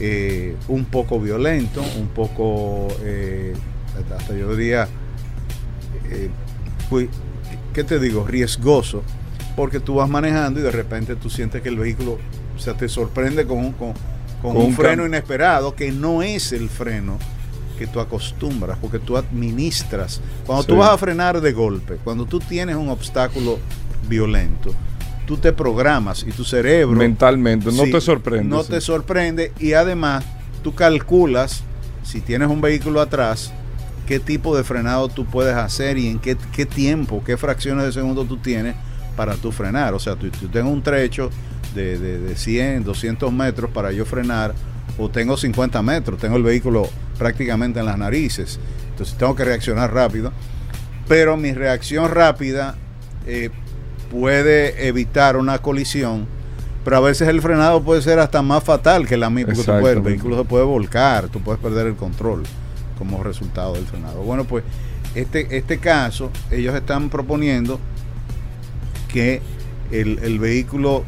[0.00, 3.52] eh, un poco violento, un poco, eh,
[4.16, 4.88] hasta yo diría,
[6.10, 6.30] eh,
[6.90, 7.08] pues,
[7.72, 8.26] ¿qué te digo?
[8.26, 9.02] Riesgoso,
[9.56, 12.18] porque tú vas manejando y de repente tú sientes que el vehículo
[12.56, 13.92] o sea, te sorprende con un, con,
[14.42, 17.18] con Con un un freno inesperado que no es el freno
[17.78, 20.20] que tú acostumbras, porque tú administras.
[20.44, 20.68] Cuando Sí.
[20.68, 23.58] tú vas a frenar de golpe, cuando tú tienes un obstáculo
[24.08, 24.74] violento,
[25.26, 28.48] tú te programas y tu cerebro Mentalmente, no Sí, te sorprende.
[28.48, 28.70] No sí.
[28.70, 30.24] te sorprende y además
[30.64, 31.62] tú calculas,
[32.02, 33.52] si tienes un vehículo atrás,
[34.08, 37.92] qué tipo de frenado tú puedes hacer y en qué, qué tiempo, qué fracciones de
[37.92, 38.74] segundo tú tienes
[39.16, 39.92] para tú frenar.
[39.94, 41.30] O sea, tú, tú tengo un trecho
[41.74, 44.54] de, de, de 100, 200 metros para yo frenar
[44.96, 48.58] o tengo 50 metros, tengo el vehículo prácticamente en las narices.
[48.90, 50.32] Entonces tengo que reaccionar rápido.
[51.06, 52.76] Pero mi reacción rápida
[53.26, 53.50] eh,
[54.10, 56.26] puede evitar una colisión,
[56.84, 59.80] pero a veces el frenado puede ser hasta más fatal que la misma, porque tú
[59.82, 62.42] puedes- el vehículo se puede volcar, tú puedes perder el control
[62.98, 64.22] como resultado del frenado.
[64.22, 64.64] Bueno, pues
[65.14, 67.78] este, este caso, ellos están proponiendo
[69.08, 69.40] que
[69.90, 71.04] el, vehículo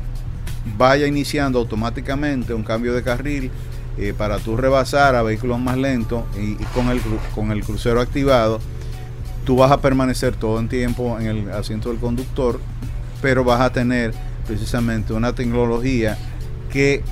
[0.79, 3.51] vaya iniciando automáticamente un cambio de carril
[3.99, 7.01] eh, para tú rebasar a vehículos más lentos y, y con, el,
[7.35, 8.61] con el crucero activado,
[9.45, 12.61] tú vas a permanecer todo el tiempo en el asiento del conductor,
[13.21, 14.15] pero vas a tener
[14.47, 16.17] precisamente una tecnología
[16.73, 17.03] que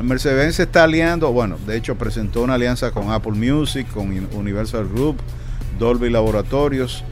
[0.00, 4.28] Mercedes se está aliando, bueno, de hecho presentó una alianza con Apple Music, con Un-
[4.32, 5.16] Universal Group,
[5.78, 7.04] Dolby Laboratorios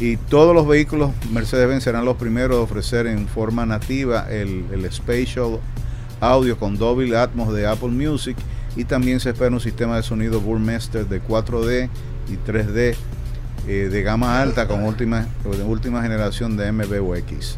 [0.00, 5.58] y todos los vehículos Mercedes-Benz serán los primeros a ofrecer en forma nativa el, Spatial
[6.20, 8.36] Audio con Dolby Atmos de Apple Music
[8.76, 11.88] y también se espera un sistema de sonido Burmester de 4D
[12.28, 12.94] y 3D
[13.66, 15.26] eh, de gama alta con última,
[15.66, 17.56] última generación de MBUX.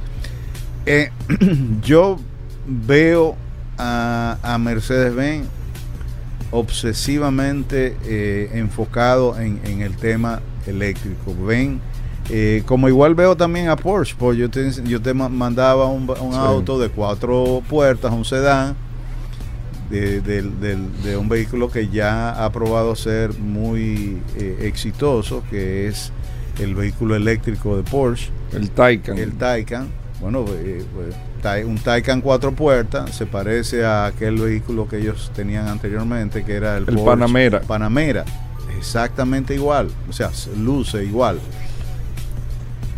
[0.87, 1.11] Eh,
[1.83, 2.19] yo
[2.67, 3.37] veo
[3.79, 5.47] a, a Mercedes-Benz
[6.51, 11.35] obsesivamente eh, enfocado en, en el tema eléctrico.
[11.47, 11.81] Ven,
[12.31, 16.03] eh, como igual veo también a Porsche, porque yo te, yo te ma- mandaba un,
[16.09, 16.39] un Sí.
[16.39, 18.77] auto de cuatro puertas, un sedán,
[19.91, 26.13] de, de un vehículo que ya ha probado ser muy eh, exitoso, que es
[26.61, 29.17] el vehículo eléctrico de Porsche El Taycan.
[29.17, 29.89] el Taycan.
[30.21, 35.69] Bueno, eh, pues, un Taycan cuatro puertas se parece a aquel vehículo que ellos tenían
[35.69, 37.61] anteriormente, que era el, El Porsche Panamera.
[37.61, 38.25] Panamera,
[38.77, 41.39] exactamente igual, o sea, se luce igual.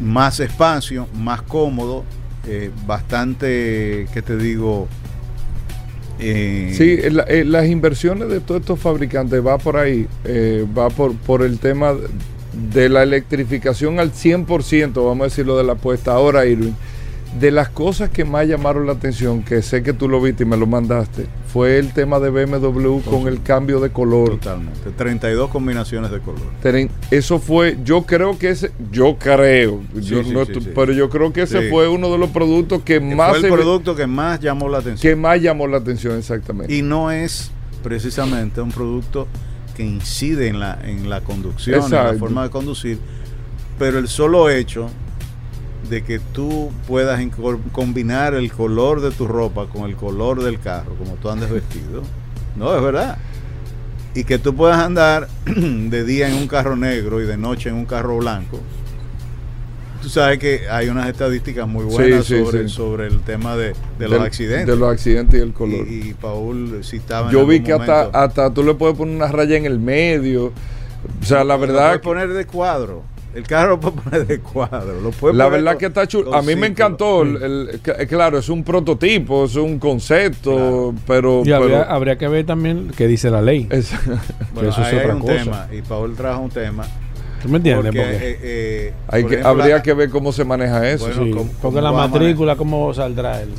[0.00, 2.04] Más espacio, más cómodo,
[2.46, 4.88] eh, bastante, ¿qué te digo?
[6.18, 10.88] Eh, Sí, la- eh, las inversiones de todos estos fabricantes va por ahí, eh, va
[10.88, 11.92] por, por el tema
[12.72, 16.12] de la electrificación al 100%, vamos a decirlo de la puesta.
[16.12, 16.72] Ahora, Irving,
[17.38, 20.46] de las cosas que más llamaron la atención, que sé que tú lo viste y
[20.46, 24.30] me lo mandaste, fue el tema de BMW con el cambio de color.
[24.30, 24.90] Totalmente.
[24.96, 26.42] 32 combinaciones de color.
[27.10, 31.32] Eso fue, yo creo que ese, yo creo, yo sí, no sí, pero yo creo
[31.32, 34.40] que ese fue uno de los productos que más Fue el se producto que más
[34.40, 35.10] llamó la atención.
[35.10, 36.74] que más llamó la atención exactamente.
[36.74, 39.28] Y no es precisamente un producto
[39.76, 42.98] que incide en la, en la conducción, en la forma de conducir,
[43.78, 44.90] pero el solo hecho
[45.88, 47.20] de que tú puedas
[47.72, 52.02] combinar el color de tu ropa con el color del carro, como tú andes vestido,
[52.56, 53.18] no, es verdad.
[54.14, 57.76] Y que tú puedas andar de día en un carro negro y de noche en
[57.76, 58.60] un carro blanco.
[60.02, 62.74] Tú sabes que hay unas estadísticas muy buenas Sí, sí, sobre, sí.
[62.74, 64.66] sobre el tema de, de los accidentes.
[64.66, 65.86] De los accidentes y el color.
[65.86, 69.14] Y, y Paul citaba en Yo vi que hasta, momento, hasta tú le puedes poner
[69.14, 70.46] una raya en el medio.
[70.46, 73.02] O sea, la lo verdad, puedes poner de cuadro.
[73.32, 75.00] El carro lo puedes poner de cuadro.
[75.00, 75.12] Lo la
[75.44, 76.34] poner verdad con- que está chulo.
[76.34, 77.22] A mí me encantó.
[77.22, 81.42] el- el- que- claro, es un prototipo, es un concepto, pero...
[81.44, 83.68] Y habría, pero- habría que ver también qué dice la ley.
[83.70, 83.92] es-
[84.54, 85.34] Bueno, eso es otra un cosa.
[85.34, 85.68] tema.
[85.72, 86.84] Y Paul trajo un tema.
[87.40, 87.86] ¿Tú me entiendes?
[87.86, 90.88] Porque, Porque- eh, eh, hay por que, ejemplo, habría la- que ver cómo se maneja
[90.90, 91.06] eso.
[91.06, 93.50] Bueno, sí, ¿cómo- porque cómo la matrícula, ¿cómo saldrá el...?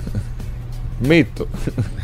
[1.00, 1.48] Mito.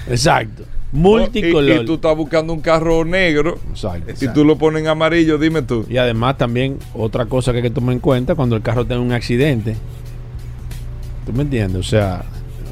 [0.09, 0.63] Exacto.
[0.97, 1.83] Y, Multicolor.
[1.83, 4.13] y tú estás buscando un carro negro Exacto.
[4.19, 5.85] y tú lo pones en amarillo, dime tú.
[5.87, 9.01] Y además también otra cosa que hay que tomar en cuenta cuando el carro tenga
[9.01, 9.75] un accidente.
[11.25, 11.79] ¿Tú me entiendes?
[11.79, 12.23] O sea,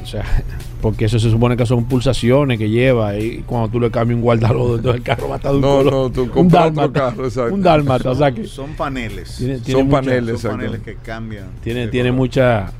[0.02, 0.24] o sea,
[0.82, 4.22] porque eso se supone que son pulsaciones que lleva y cuando tú le cambias un
[4.22, 5.92] guardalodo, entonces el carro va a estar de un No, color.
[5.92, 7.00] no, tú un compras otro dálmata.
[7.10, 7.54] carro, exacto.
[7.54, 9.36] Un dálmata, o sea son, que son paneles.
[9.36, 10.56] tiene, tiene Son mucha- paneles, son exacto.
[10.56, 11.46] paneles que cambian.
[11.62, 12.18] Tiene, tiene color.
[12.22, 12.72] mucha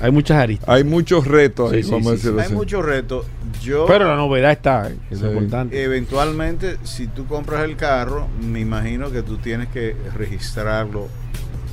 [0.00, 0.68] Hay muchas aristas.
[0.68, 2.54] Hay muchos retos ahí, Sí, sí, a decirlo Hay así.
[2.54, 3.26] muchos retos.
[3.62, 5.82] Yo Pero la novedad está, que es importante.
[5.82, 11.08] eventualmente, si tú compras el carro, me imagino que tú tienes que registrarlo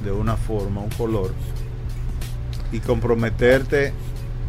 [0.03, 1.31] de una forma, un color,
[2.71, 3.93] y comprometerte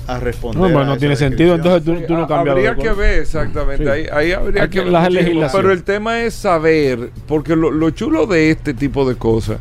[0.09, 0.61] a responder.
[0.63, 2.57] No, pero a no tiene sentido, entonces tú, tú no cambias.
[2.57, 3.85] Habría que ver exactamente.
[3.85, 3.91] Sí.
[3.91, 5.23] Ahí, ahí habría Hay que que- ver la muchísimo.
[5.23, 5.63] legislación.
[5.63, 9.59] Pero el tema es saber, porque lo, lo chulo de este tipo de cosas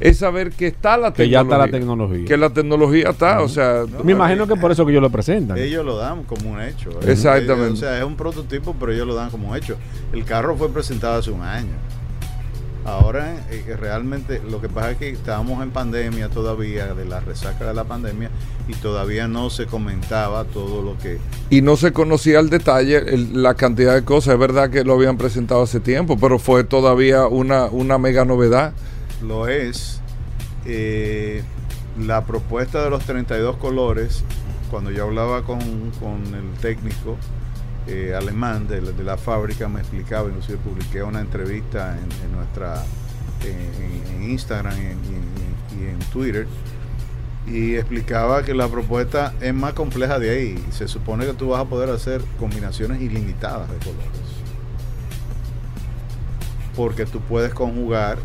[0.00, 1.64] es saber que está la Que ya tecnología.
[1.64, 2.24] está la tecnología.
[2.26, 5.56] Que la tecnología está, o sea, Me imagino que por eso que ellos lo presentan.
[5.58, 6.90] Ellos lo dan como un hecho.
[6.90, 7.12] ¿eh?
[7.12, 7.72] Exactamente.
[7.72, 9.76] O sea, es un prototipo, pero ellos lo dan como un hecho.
[10.12, 11.72] El carro fue presentado hace un año.
[12.84, 17.66] Ahora, eh, realmente, lo que pasa es que estábamos en pandemia todavía, de la resaca
[17.66, 18.30] de la pandemia,
[18.68, 21.18] y todavía no se comentaba todo lo que
[21.50, 24.34] y no se conocía al detalle el- la cantidad de cosas.
[24.34, 28.72] Es verdad que lo habían presentado hace tiempo, pero fue todavía una, una mega novedad.
[29.26, 30.00] Lo es.
[30.64, 31.42] Eh,
[31.98, 34.22] la propuesta de los 32 colores,
[34.70, 35.60] cuando yo hablaba con,
[36.00, 37.16] con el técnico
[37.86, 42.82] eh, alemán de, la- de la fábrica, me explicaba, inclusive publiqué una entrevista en, nuestra
[43.44, 45.46] en, Instagram y en-
[45.78, 46.46] y en Twitter,
[47.46, 50.64] y explicaba que la propuesta es más compleja de ahí.
[50.70, 54.10] Se supone que tú vas a poder hacer combinaciones ilimitadas de colores.
[56.74, 58.18] Porque tú puedes conjugar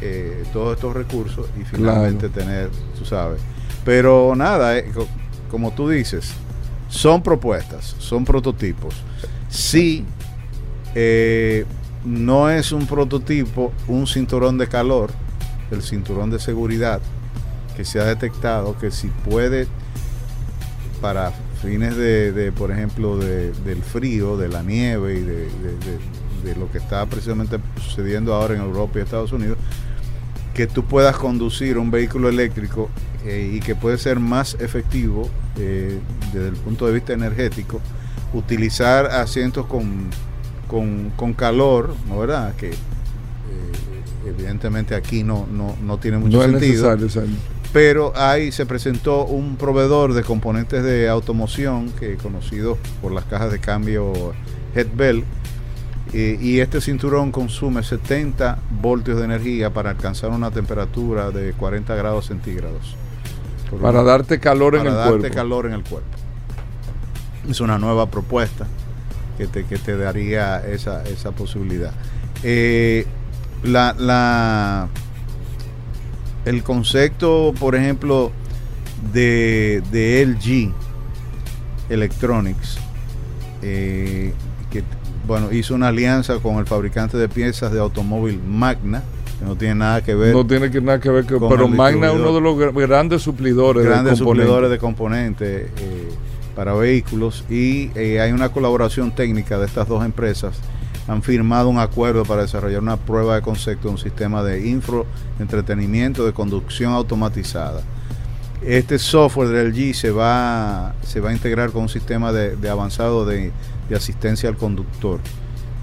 [0.00, 3.40] eh, todos estos recursos y finalmente tener, tú sabes.
[3.84, 5.08] Pero nada, eh, co-
[5.50, 6.32] como tú dices,
[6.88, 8.94] son propuestas, son prototipos.
[9.48, 10.04] Sí,
[10.94, 11.64] eh,
[12.04, 15.10] no es un prototipo, un cinturón de calor,
[15.70, 17.00] el cinturón de seguridad
[17.76, 19.66] que se ha detectado que si puede
[21.00, 25.98] para fines de, de, por ejemplo, de- del frío, de la nieve y de, de-
[26.44, 29.58] de- lo que está precisamente sucediendo ahora en Europa y Estados Unidos,
[30.54, 32.88] que tú puedas conducir un vehículo eléctrico
[33.24, 35.28] eh, y que puede ser más efectivo
[35.58, 35.98] eh,
[36.32, 37.80] desde el punto de vista energético,
[38.32, 40.10] utilizar asientos con,
[40.68, 42.54] con, con calor, ¿no verdad?
[42.56, 42.74] Que eh,
[44.26, 47.06] evidentemente aquí no, no, no tiene mucho no es sentido necesario.
[47.06, 47.22] o sea,
[47.72, 53.50] pero ahí se presentó un proveedor de componentes de automoción que conocido por las cajas
[53.50, 54.12] de cambio
[54.76, 55.24] Headbell
[56.14, 61.94] eh, y este cinturón consume 70 voltios de energía para alcanzar una temperatura de 40
[61.96, 62.94] grados centígrados.
[63.82, 65.34] Para una- darte calor en para el darte cuerpo.
[65.36, 66.08] calor en el cuerpo.
[67.50, 68.66] Es una nueva propuesta
[69.36, 71.92] que te, que te daría esa, esa posibilidad.
[72.44, 73.06] Eh,
[73.64, 74.88] la, la-
[76.44, 78.30] el concepto, por ejemplo,
[79.12, 80.72] de, de LG
[81.90, 82.78] Electronics,
[83.62, 84.32] eh,
[85.26, 89.02] bueno, hizo una alianza con el fabricante de piezas de automóvil Magna,
[89.38, 92.08] que no tiene nada que ver No tiene que nada que ver con pero Magna
[92.08, 94.46] es uno de los gra- grandes suplidores grandes de componentes.
[94.46, 96.08] suplidores de componentes eh,
[96.54, 100.56] para vehículos y eh, hay una colaboración técnica de estas dos empresas.
[101.08, 105.04] Han firmado un acuerdo para desarrollar una prueba de concepto de un sistema de info
[105.38, 107.82] entretenimiento de conducción automatizada.
[108.66, 112.68] Este software del LG se va, se va a integrar con un sistema de, de
[112.70, 113.52] avanzado de,
[113.88, 115.20] de asistencia al conductor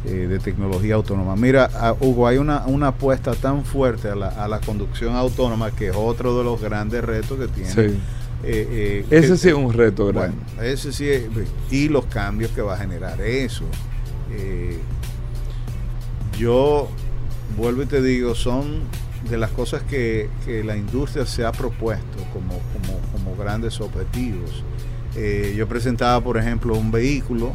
[0.05, 1.35] eh, de tecnología autónoma.
[1.35, 5.69] Mira, ah, Hugo, hay una, una apuesta tan fuerte a la, a la conducción autónoma
[5.71, 7.69] que es otro de los grandes retos que tiene.
[7.69, 7.81] Sí.
[8.43, 10.35] Eh, eh, Ese que- sí es un reto grande.
[10.55, 11.25] bueno, ese sí es-
[11.69, 13.63] y los cambios que va a generar eso.
[16.37, 16.87] Yo
[17.57, 18.79] vuelvo y te digo, son
[19.29, 24.63] de las cosas que, que la industria se ha propuesto como, como, como grandes objetivos.
[25.15, 27.53] Eh, yo presentaba, por ejemplo, un vehículo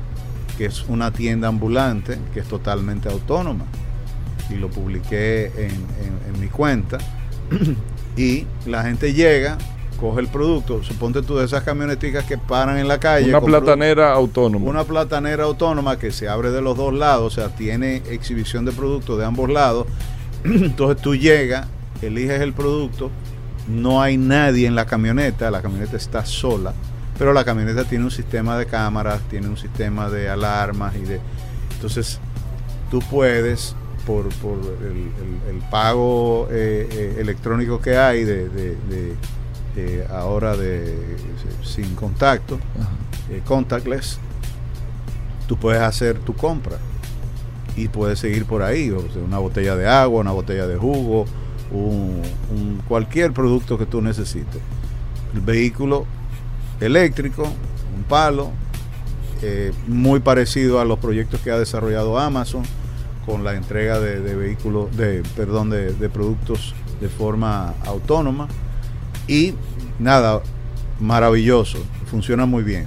[0.59, 3.65] que es una tienda ambulante que es totalmente autónoma
[4.51, 6.99] y lo publiqué en, en- en mi cuenta
[8.17, 9.59] y la gente llega,
[9.99, 13.29] coge el producto, suponte tú de esas camioneticas que paran en la calle.
[13.31, 14.69] Una platanera autónoma.
[14.71, 18.73] una platanera autónoma que se abre de los dos lados, o sea, tiene exhibición de
[18.73, 19.87] productos de ambos lados.
[20.55, 21.67] Entonces tú llegas,
[22.03, 23.11] eliges el producto,
[23.69, 26.73] no hay nadie en la camioneta, la camioneta está sola,
[27.19, 31.21] pero la camioneta tiene un sistema de cámaras, tiene un sistema de alarmas y de...
[31.75, 32.21] Entonces
[32.91, 33.75] tú puedes,
[34.07, 34.87] por, por el,
[35.51, 39.15] el- el pago eh, eh, electrónico que hay de, de- de-
[39.75, 40.97] de ahora de
[41.63, 42.59] sin contacto,
[43.31, 44.19] eh, contactless,
[45.47, 46.79] tú puedes hacer tu compra
[47.77, 51.27] y puedes seguir por ahí, o sea, una botella de agua, una botella de jugo,
[51.71, 52.23] un,
[52.89, 54.61] cualquier producto que tú necesites.
[55.35, 56.07] El vehículo
[56.81, 58.51] eléctrico, un palo,
[59.43, 62.63] eh, muy parecido a los proyectos que ha desarrollado Amazon
[63.27, 68.49] con la entrega de, vehículos, de, perdón, de productos de forma autónoma.
[69.29, 69.55] Y
[69.99, 70.41] nada,
[71.01, 71.79] maravilloso,
[72.11, 72.87] funciona muy bien.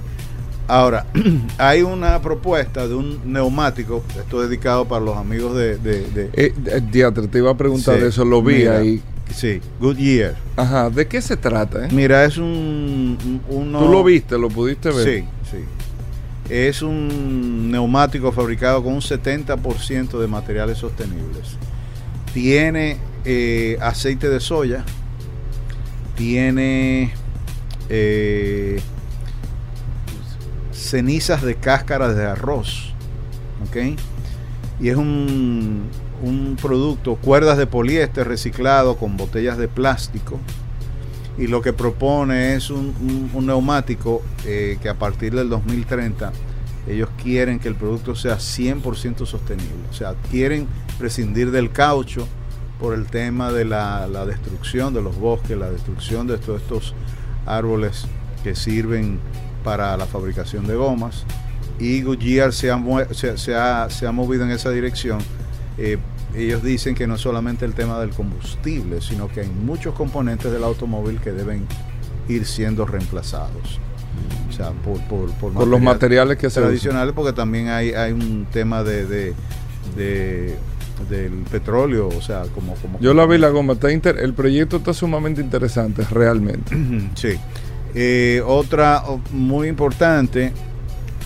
[0.70, 1.04] Ahora,
[1.58, 5.76] hay una propuesta de un neumático, esto es dedicado para los amigos de...
[5.78, 8.78] de, de- Eh, eh, diatre, te iba a preguntar Sí, eso, lo vi mira.
[8.78, 9.02] ahí.
[9.34, 10.36] sí, Goodyear.
[10.56, 11.86] Ajá, ¿de qué se trata?
[11.86, 11.88] eh?
[11.90, 13.18] Mira, es un...
[13.24, 15.04] un- uno- ¿Tú lo viste, lo pudiste ver?
[15.04, 15.64] Sí, sí.
[16.54, 21.56] Es un neumático fabricado con un 70% de materiales sostenibles.
[22.32, 24.84] Tiene eh, aceite de soya,
[26.16, 27.12] tiene
[27.88, 28.80] eh,
[30.80, 32.94] cenizas de cáscaras de arroz,
[33.68, 33.98] ¿ok?
[34.80, 35.82] Y es un,
[36.22, 40.38] un producto, cuerdas de poliéster reciclado con botellas de plástico
[41.38, 46.32] y lo que propone es un, un- un neumático eh, que a partir del 2030
[46.88, 49.74] ellos quieren que el producto sea 100% sostenible.
[49.90, 50.66] O sea, quieren
[50.98, 52.26] prescindir del caucho
[52.80, 56.94] por el tema de la, la destrucción de los bosques, la destrucción de todos estos
[57.46, 58.06] árboles
[58.42, 59.20] que sirven
[59.64, 61.24] para la fabricación de gomas.
[61.78, 62.78] Y Goodyear se ha,
[63.12, 65.18] se, se ha, se ha movido en esa dirección.
[65.78, 65.96] Eh,
[66.34, 70.52] ellos dicen que no es solamente el tema del combustible, sino que hay muchos componentes
[70.52, 71.66] del automóvil que deben
[72.28, 73.80] ir siendo reemplazados.
[74.48, 76.64] O sea, por, por, por Por los material- materiales que se usan.
[76.64, 79.34] tradicionales, porque también hay, hay un tema de, de-
[79.96, 80.56] de-
[81.08, 82.74] del petróleo, o sea, como...
[82.74, 86.76] como Yo la vi la goma, está inter- el proyecto está sumamente interesante, realmente.
[87.14, 87.38] Sí.
[87.94, 90.52] Eh, otra muy importante,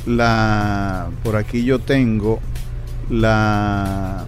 [0.06, 2.40] la por aquí yo tengo
[3.10, 4.24] la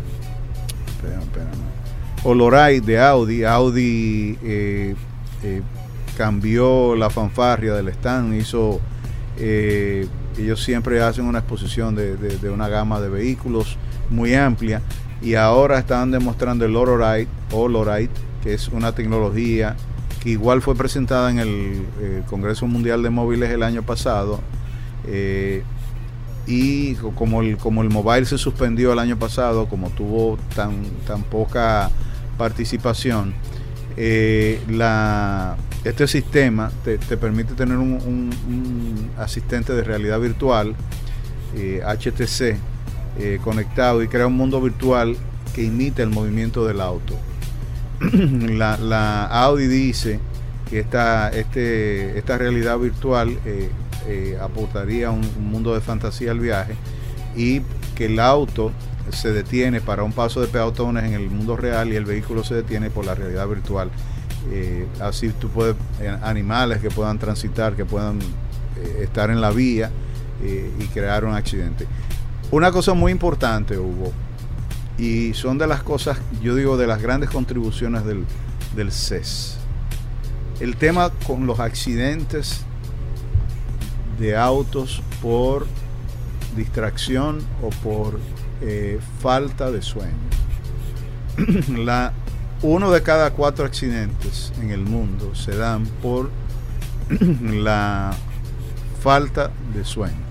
[2.23, 3.45] espérame, de Audi.
[3.45, 4.95] Audi eh,
[5.43, 5.63] eh,
[6.17, 8.81] cambió la fanfarria del stand, hizo
[9.39, 10.07] eh,
[10.39, 13.77] ellos siempre hacen una exposición de, una gama de vehículos
[14.11, 14.83] muy amplia
[15.23, 18.13] y ahora están demostrando el Olorite
[18.43, 19.77] que es una tecnología
[20.31, 24.41] igual fue presentada en el eh, Congreso Mundial de Móviles el año pasado.
[25.07, 25.63] eh,
[26.49, 30.75] y co- como el, como el mobile se suspendió el año pasado, como tuvo tan,
[31.07, 31.91] tan poca
[32.39, 33.35] participación,
[33.97, 34.61] eh,
[35.85, 40.75] este sistema te, te permite tener un, asistente de realidad virtual,
[41.55, 42.57] HTC,
[43.43, 45.17] conectado y crea un mundo virtual
[45.55, 47.15] que imita el movimiento del auto.
[48.11, 50.21] la, Audi dice
[50.69, 53.71] que esta, este, esta realidad virtual eh,
[54.07, 56.75] eh, aportaría un, un mundo de fantasía al viaje
[57.37, 57.63] y
[57.95, 58.73] que el auto
[59.13, 62.55] se detiene para un paso de peatones en el mundo real y el vehículo se
[62.55, 63.91] detiene por la realidad virtual.
[64.51, 65.77] Eh, así tú puedes,
[66.23, 68.19] animales que puedan transitar, que puedan
[69.01, 69.91] estar en la vía
[70.79, 71.87] y crear un accidente.
[72.51, 74.13] Una cosa muy importante, Hugo,
[74.99, 78.25] y son de las cosas, yo digo, de las grandes contribuciones del,
[78.75, 79.59] del CES.
[80.61, 82.63] El tema con los accidentes
[84.19, 85.67] de autos por
[86.57, 88.19] distracción o por
[88.63, 90.15] eh, falta de sueño.
[92.63, 96.31] Uno de cada cuatro accidentes en el mundo se dan por
[97.43, 98.15] la
[99.03, 100.26] falta de sueño.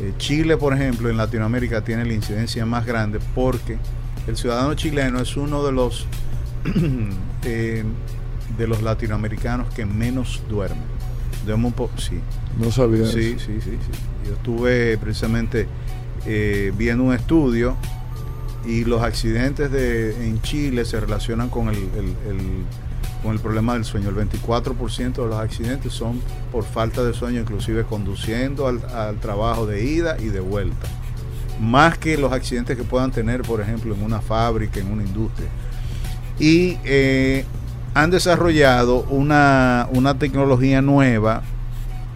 [0.00, 3.78] Eh, Chile, por ejemplo, en Latinoamérica tiene la incidencia más grande porque
[4.26, 6.06] el ciudadano chileno es uno de los
[7.44, 7.84] eh,
[8.58, 10.84] de los latinoamericanos que menos duermen.
[11.44, 12.18] Duerme un poco, sí,
[12.60, 13.46] No sabía sí, eso.
[13.46, 13.78] sí, sí, sí.
[14.26, 15.66] Yo estuve precisamente
[16.26, 17.76] eh, viendo un estudio
[18.66, 22.64] y los accidentes de, en Chile se relacionan con el, el- el-
[23.26, 24.08] con el problema del sueño.
[24.08, 26.20] El 24% de los accidentes son
[26.52, 30.86] por falta de sueño, inclusive conduciendo al, trabajo de ida y de vuelta.
[31.60, 35.48] Más que los accidentes que puedan tener, por ejemplo, en una fábrica, en una industria.
[36.38, 37.44] Y eh,
[37.94, 41.42] han desarrollado una, una tecnología nueva,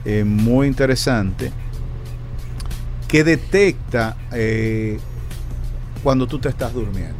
[0.05, 1.51] eh, muy interesante,
[3.09, 5.01] que detecta eh,
[6.05, 7.17] cuando tú te estás durmiendo,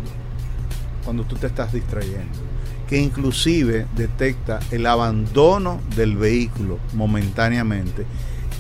[1.05, 2.50] cuando tú te estás distrayendo,
[2.91, 8.05] que inclusive detecta el abandono del vehículo momentáneamente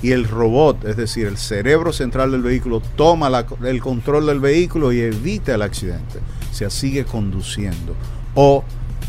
[0.02, 4.92] y el robot, es decir, el cerebro central del vehículo, toma el control del vehículo
[4.92, 6.20] y evita el accidente.
[6.48, 7.96] O sea, sigue conduciendo.
[8.36, 8.64] O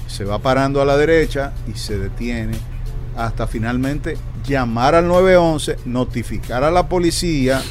[0.07, 2.57] se va parando a la derecha y se detiene
[3.15, 7.61] hasta finalmente llamar al 911, notificar a la policía,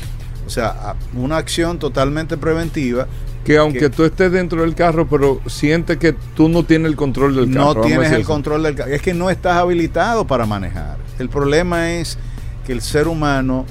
[0.46, 3.08] o sea, una acción totalmente preventiva.
[3.44, 6.96] Que aunque que- tú estés dentro del carro, pero siente que tú no tienes el
[6.96, 7.74] control del carro.
[7.74, 8.90] no tienes el control del carro.
[8.92, 10.98] Es que no estás habilitado para manejar.
[11.18, 12.18] El problema es
[12.66, 13.64] que el ser humano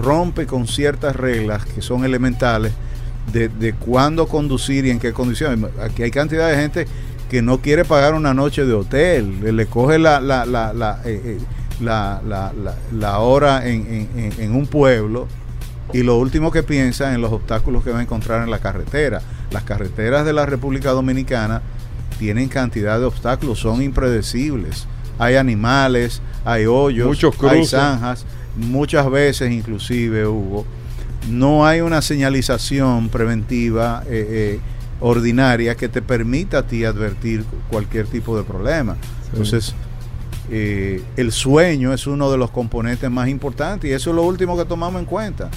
[0.00, 2.72] rompe con ciertas reglas que son elementales
[3.32, 5.70] de, de cuándo conducir y en qué condiciones.
[5.82, 6.86] Aquí hay cantidad de gente
[7.28, 11.00] que no quiere pagar una noche de hotel, le, le coge la, la, la, la,
[11.04, 11.38] eh, eh,
[11.80, 14.08] la, hora en-
[14.38, 15.26] en un pueblo
[15.92, 19.20] y lo último que piensa en los obstáculos que va a encontrar en la carretera.
[19.50, 21.62] Las carreteras de la República Dominicana
[22.18, 24.86] tienen cantidad de obstáculos, son impredecibles.
[25.18, 28.24] Hay animales, hay hoyos, hay zanjas,
[28.56, 30.64] muchas veces inclusive hubo.
[31.28, 34.60] No hay una señalización preventiva eh, eh,
[35.00, 38.96] ordinaria que te permita a ti advertir cualquier tipo de problema.
[39.32, 39.74] Entonces,
[40.50, 44.56] eh, el sueño es uno de los componentes más importantes y eso es lo último
[44.56, 45.50] que tomamos en cuenta.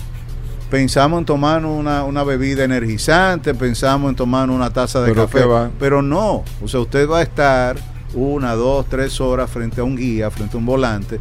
[0.73, 5.69] Pensamos en tomar una, una bebida energizante, pensamos en tomar una taza de Pero café,
[5.79, 7.77] pero no, o sea, usted va a estar
[8.15, 11.19] una, dos, tres horas frente a un guía, frente a un volante,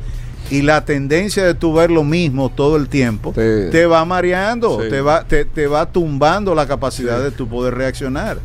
[0.50, 4.80] y la tendencia de tú ver lo mismo todo el tiempo Te- te, va mareando,
[4.84, 4.88] Sí.
[4.88, 7.24] te, va, te, te va tumbando la capacidad Sí.
[7.24, 8.38] de tu poder reaccionar.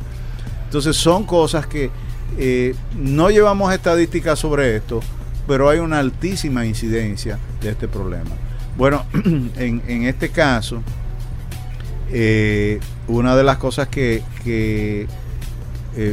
[0.65, 1.89] Entonces son cosas que
[2.37, 4.99] eh, no llevamos estadísticas sobre esto,
[5.47, 8.31] pero hay una altísima incidencia de este problema.
[8.77, 9.05] Bueno,
[9.57, 10.83] en, este caso,
[12.11, 15.07] eh, una de las cosas que, eh,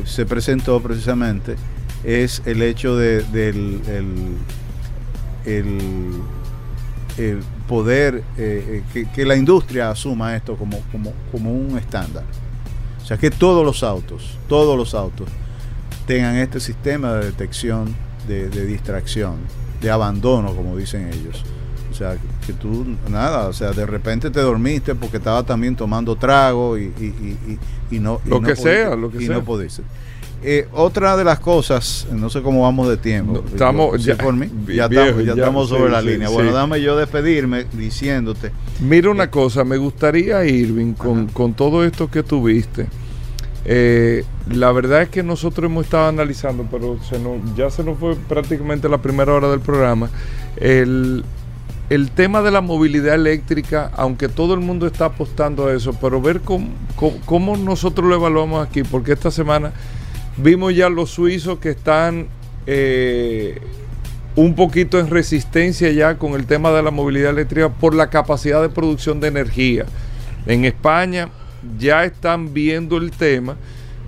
[0.07, 1.57] se presentó precisamente
[2.05, 3.83] es el hecho de, del
[5.45, 6.23] el,
[7.69, 8.83] poder eh,
[9.15, 10.83] que, la industria asuma esto como,
[11.33, 12.25] un estándar.
[13.03, 15.29] O sea, que todos los autos, todos los autos
[16.07, 17.95] tengan este sistema de detección
[18.27, 19.37] de, de distracción,
[19.83, 21.45] de abandono, como dicen ellos.
[21.95, 26.17] O sea, que tú, nada, o sea, de repente te dormiste porque estaba también tomando
[26.17, 27.39] trago y, y- y-
[27.93, 28.21] y- y no...
[28.27, 29.37] y Lo no que sea, lo que y sea.
[29.37, 29.83] no pudiste.
[30.43, 33.35] Eh, otra de las cosas, no sé cómo vamos de tiempo.
[33.35, 34.51] No, estamos ¿Sí ya- por mí?
[34.75, 36.29] Ya, viejo, estamos, ya ya, estamos sobre sí, la sí, línea.
[36.29, 36.35] sí.
[36.35, 42.11] Bueno, dame yo despedirme diciéndote Mira una cosa, me gustaría, Irving, con, con todo esto
[42.11, 42.89] que tuviste.
[43.65, 47.99] eh, la verdad es que nosotros hemos estado analizando, pero se nos, ya se nos
[47.99, 50.11] fue prácticamente la primera hora del programa,
[50.57, 51.25] el,
[51.91, 56.21] el tema de la movilidad eléctrica, aunque todo el mundo está apostando a eso, pero
[56.21, 59.73] ver cómo, nosotros lo evaluamos aquí, porque esta semana
[60.37, 62.29] vimos ya los suizos que están
[62.67, 63.61] eh,
[64.35, 68.63] un poquito en resistencia ya con el tema de la movilidad eléctrica por la capacidad
[68.63, 69.85] de producción de energía.
[70.47, 71.29] En España
[71.79, 73.57] ya están viendo el tema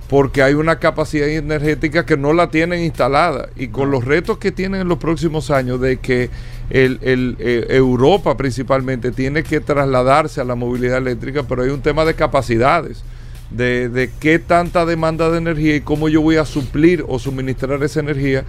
[0.08, 4.52] porque hay una capacidad energética que no la tienen instalada y con los retos que
[4.52, 6.30] tienen en los próximos años de que
[6.70, 11.82] el, el, eh, Europa principalmente tiene que trasladarse a la movilidad eléctrica, pero hay un
[11.82, 13.02] tema de capacidades,
[13.50, 17.82] de, de qué tanta demanda de energía y cómo yo voy a suplir o suministrar
[17.82, 18.44] esa energía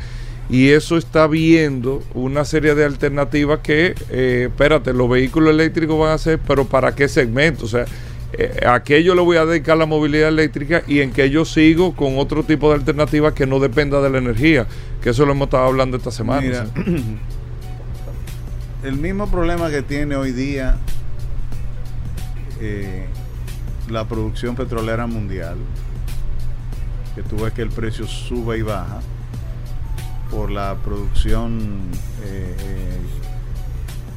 [0.50, 6.12] y eso está viendo una serie de alternativas que, eh, espérate, los vehículos eléctricos van
[6.12, 7.66] a ser, pero ¿para qué segmento?
[7.66, 7.86] O sea,
[8.34, 11.44] eh, a qué yo le voy a dedicar la movilidad eléctrica y en qué yo
[11.44, 14.68] sigo con otro tipo de alternativas que no dependa de la energía,
[15.02, 16.42] que eso lo hemos estado hablando esta semana.
[16.42, 17.06] Mira, ¿sí?
[18.88, 20.78] el mismo problema que tiene hoy día
[22.62, 23.06] eh,
[23.90, 25.58] la producción petrolera mundial,
[27.16, 29.00] que tú ves que el precio sube y baja
[30.32, 31.60] por la producción
[32.26, 32.98] eh, eh,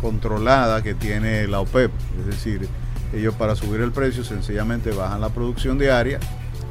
[0.00, 1.90] controlada que tiene la OPEP.
[2.20, 2.68] Es decir,
[3.12, 6.18] ellos para subir el precio sencillamente bajan la producción diaria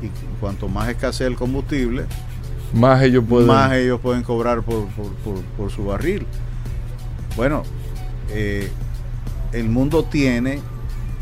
[0.01, 0.07] y
[0.39, 2.05] cuanto más escasea el combustible,
[2.73, 3.47] Más ellos pueden...
[3.47, 6.25] más ellos pueden cobrar por, por- por- por su barril.
[7.35, 7.63] Bueno,
[8.31, 8.69] eh,
[9.53, 10.59] el mundo tiene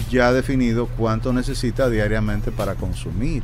[0.09, 3.43] ya definido cuánto necesita diariamente para consumir.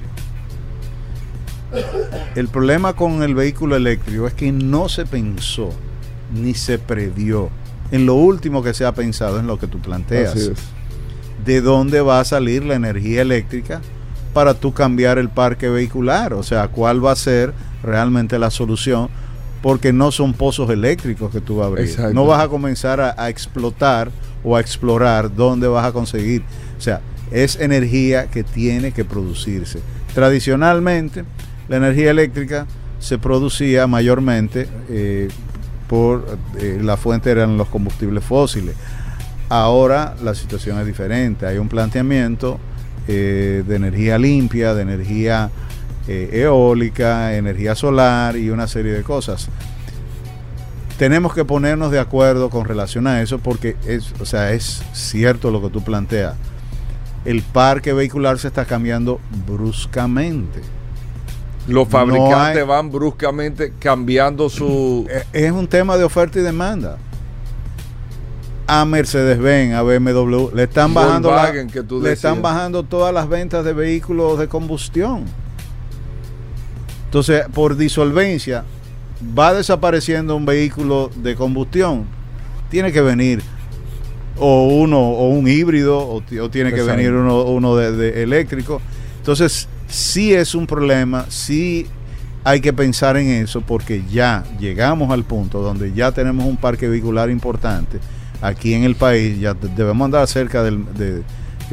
[2.36, 5.72] El problema con el vehículo eléctrico es que no se pensó
[6.34, 7.50] ni se previó.
[7.92, 10.52] En lo último que se ha pensado en lo que tú planteas
[11.44, 13.82] de dónde va a salir la energía eléctrica
[14.34, 17.54] para tú cambiar el parque vehicular, o sea, cuál va a ser
[17.84, 19.10] realmente la solución,
[19.64, 21.86] porque no son pozos eléctricos que tú vas a abrir.
[21.88, 22.14] Exacto.
[22.14, 24.12] No vas a comenzar a, a explotar
[24.44, 26.44] o a explorar dónde vas a conseguir.
[26.78, 27.02] O sea,
[27.32, 29.80] es energía que tiene que producirse.
[30.14, 31.24] Tradicionalmente,
[31.68, 32.68] la energía eléctrica
[33.00, 35.30] se producía mayormente eh,
[35.88, 38.76] por eh, la fuente eran los combustibles fósiles.
[39.50, 41.46] Ahora la situación es diferente.
[41.46, 42.60] Hay un planteamiento
[43.08, 45.50] eh, de energía limpia, de energía
[46.08, 49.50] eh, eólica, energía solar y una serie de cosas.
[50.98, 55.50] Tenemos que ponernos de acuerdo con relación a eso porque es, o sea, es cierto
[55.52, 56.36] lo que tú planteas.
[57.26, 60.62] El parque vehicular se está cambiando bruscamente.
[61.68, 65.08] Los No fabricantes hay- van bruscamente cambiando su...
[65.10, 66.98] Eh, Es un tema de oferta y demanda.
[68.68, 73.14] A Mercedes-Benz, a BMW, le están bajando la- Volkswagen, que tú le están bajando todas
[73.14, 75.26] las ventas de vehículos de combustión.
[77.14, 78.64] Entonces, por disolvencia,
[79.38, 82.06] va desapareciendo un vehículo de combustión
[82.72, 83.40] tiene que venir
[84.36, 86.98] o uno o un híbrido o, ti- o tiene que Exacto.
[86.98, 88.82] venir uno, uno de, de eléctrico.
[89.20, 91.86] Entonces, sí es un problema, sí
[92.44, 96.88] hay que pensar en eso porque ya llegamos al punto donde ya tenemos un parque
[96.90, 98.00] vehicular importante
[98.42, 101.22] aquí en el país, ya de- debemos andar cerca del, de,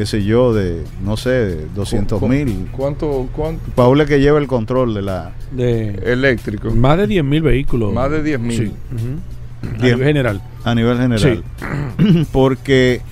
[0.00, 2.68] qué sé yo, de, no sé, de 200 ¿Cu- mil.
[2.72, 5.32] ¿Cuánto, cuánto Paul es que lleva el control de la...
[5.52, 6.70] De eléctrico?
[6.70, 7.92] más de 10 mil vehículos.
[7.92, 8.50] Más de 10.000.
[8.50, 8.72] Sí.
[8.94, 9.68] Ujú.
[9.74, 10.42] A Diez- nivel general.
[10.64, 11.44] a nivel general.
[12.32, 13.02] Porque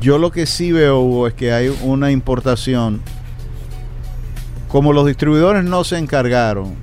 [0.00, 3.00] yo lo que sí veo, Hugo, es que hay una importación.
[4.66, 6.74] Como los distribuidores no se encargaron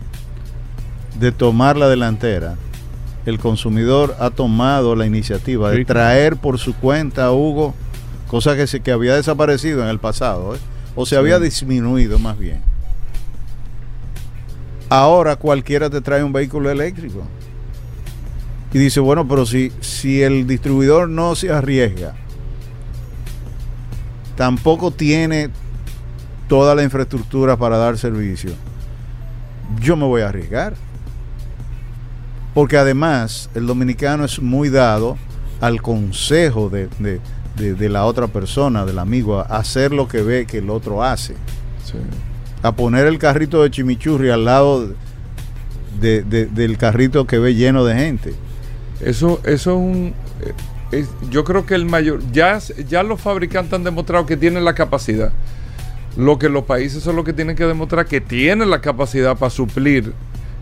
[1.20, 2.56] de tomar la delantera,
[3.26, 5.86] el consumidor ha tomado la iniciativa de Sí.
[5.86, 7.74] traer por su cuenta, Hugo,
[8.28, 10.60] cosa que, se, que había desaparecido en el pasado, ¿eh?
[10.96, 12.62] o se había disminuido más bien.
[14.90, 17.24] Ahora cualquiera te trae un vehículo eléctrico.
[18.74, 22.14] Y dice, bueno, pero si, si el distribuidor no se arriesga,
[24.36, 25.50] tampoco tiene
[26.48, 28.52] toda la infraestructura para dar servicio,
[29.82, 30.76] yo me voy a arriesgar.
[32.54, 35.18] Porque además el dominicano es muy dado
[35.62, 37.20] al consejo de, de-
[37.58, 41.04] de- de la otra persona, del amigo, a hacer lo que ve que el otro
[41.04, 41.34] hace.
[41.84, 41.94] Sí.
[42.62, 44.90] A poner el carrito de chimichurri al lado
[46.00, 48.34] de- de- del carrito que ve lleno de gente.
[49.02, 50.14] Eso, eso es un.
[50.42, 50.54] eh,
[50.92, 52.22] es- yo creo que el mayor.
[52.32, 55.32] Ya, ya los fabricantes han demostrado que tienen la capacidad.
[56.18, 59.50] Lo que los países son los que tienen que demostrar que tienen la capacidad para
[59.50, 60.14] suplir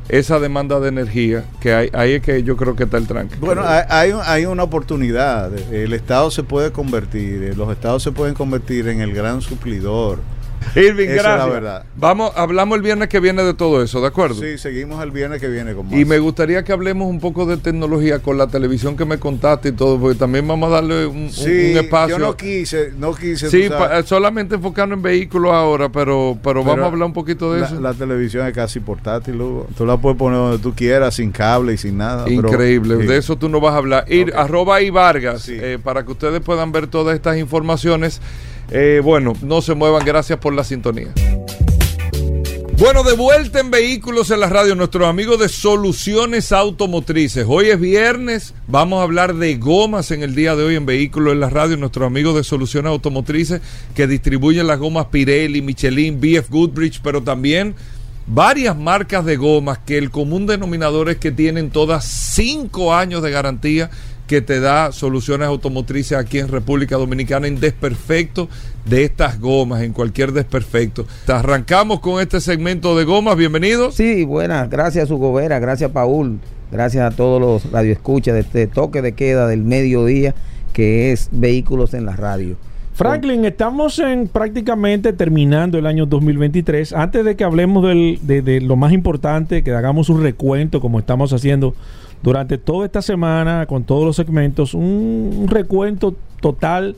[0.09, 1.45] esa demanda de energía.
[1.59, 3.35] Que hay, ahí es que yo creo que está el tranque.
[3.39, 5.51] Bueno, hay, hay, un- hay una oportunidad.
[5.73, 10.19] El Estado se puede convertir, eh, los Estados se pueden convertir en el gran suplidor.
[10.75, 11.37] Irving, esa es gracias.
[11.47, 11.85] la verdad.
[11.95, 14.41] Vamos, hablamos el viernes que viene de todo eso, ¿de acuerdo?
[14.41, 15.95] Sí, seguimos el viernes que viene con más.
[15.99, 19.69] Y me gustaría que hablemos un poco de tecnología con la televisión que me contaste
[19.69, 22.17] y todo, porque también vamos a darle un, Sí, un espacio.
[22.17, 23.49] yo no quise, no quise.
[23.49, 23.69] Sí,
[24.05, 27.67] solamente enfocarnos en vehículos ahora, pero, pero, pero vamos a hablar un poquito de la,
[27.67, 27.79] eso.
[27.81, 29.67] La televisión es casi portátil, Hugo.
[29.77, 32.25] Tú la puedes poner donde tú quieras, sin cable y sin nada.
[32.25, 33.07] pero- Increíble, sí.
[33.07, 34.05] de eso tú no vas a hablar.
[34.11, 35.57] Ir, arroba y Vargas, Sí.
[35.59, 38.21] eh, para que ustedes puedan ver todas estas informaciones.
[38.75, 41.09] Eh, bueno, no se muevan, gracias por la sintonía.
[42.79, 47.45] Bueno, de vuelta en Vehículos en la Radio, nuestros amigos de Soluciones Automotrices.
[47.47, 51.33] Hoy es viernes, vamos a hablar de gomas en el día de hoy en Vehículos
[51.33, 53.61] en la Radio, nuestros amigos de Soluciones Automotrices
[53.93, 57.75] que distribuyen las gomas Pirelli, Michelin, BF Goodrich, pero también
[58.25, 63.29] varias marcas de gomas que el común denominador es que tienen todas cinco años de
[63.29, 63.91] garantía
[64.27, 68.47] que te da soluciones automotrices aquí en República Dominicana en desperfecto
[68.85, 71.05] de estas gomas, en cualquier desperfecto.
[71.25, 73.95] Te arrancamos con este segmento de gomas, bienvenidos.
[73.95, 76.39] Sí, buenas, gracias Hugo Vera, gracias Paul,
[76.71, 80.33] gracias a todos los radioescuchas de este toque de queda del mediodía
[80.71, 82.55] que es Vehículos en la Radio.
[82.95, 86.93] Franklin, estamos en prácticamente terminando el año 2023.
[86.93, 90.99] Antes de que hablemos del- de, de lo más importante, que hagamos un recuento como
[90.99, 91.73] estamos haciendo
[92.23, 96.95] durante toda esta semana con todos los segmentos, un, recuento total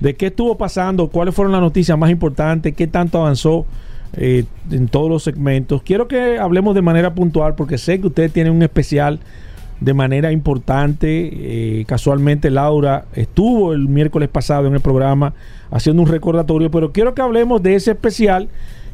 [0.00, 3.66] de qué estuvo pasando, cuáles fueron las noticias más importantes, qué tanto avanzó
[4.14, 5.82] eh, en todos los segmentos.
[5.82, 9.18] Quiero que hablemos de manera puntual porque sé que ustedes tienen un especial
[9.80, 11.30] de manera importante.
[11.80, 15.34] Eh, casualmente Laura estuvo el miércoles pasado en el programa
[15.72, 18.48] haciendo un recordatorio, pero quiero que hablemos de ese especial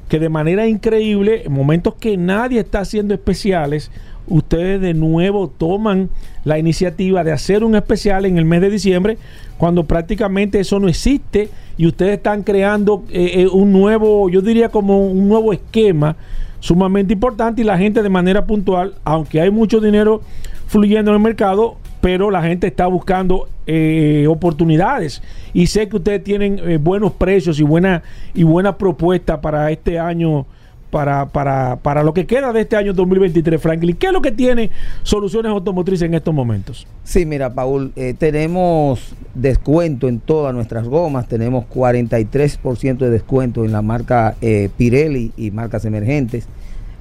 [0.09, 3.91] que de manera increíble, en momentos que nadie está haciendo especiales,
[4.29, 6.09] ustedes de nuevo toman
[6.45, 9.19] la iniciativa de hacer un especial en el mes de diciembre,
[9.59, 14.69] cuando prácticamente eso no existe y ustedes están creando eh, eh, un nuevo, yo diría
[14.69, 16.17] como un nuevo esquema
[16.61, 20.23] sumamente importante y la gente de manera puntual, aunque hay mucho dinero
[20.67, 25.23] fluyendo en el mercado, pero la gente está buscando eh, oportunidades.
[25.53, 28.03] Y sé que ustedes tienen buenos precios y buena
[28.35, 30.47] y buena propuesta para este año
[30.95, 33.97] para, para, para lo que queda de este año 2023, Franklin.
[33.97, 34.71] ¿Qué es lo que tiene
[35.03, 36.87] Soluciones Automotrices en estos momentos?
[37.03, 43.73] Sí, mira, Paul, eh, tenemos descuento en todas nuestras gomas, tenemos 43% de descuento en
[43.73, 46.47] la marca eh, Pirelli y marcas emergentes,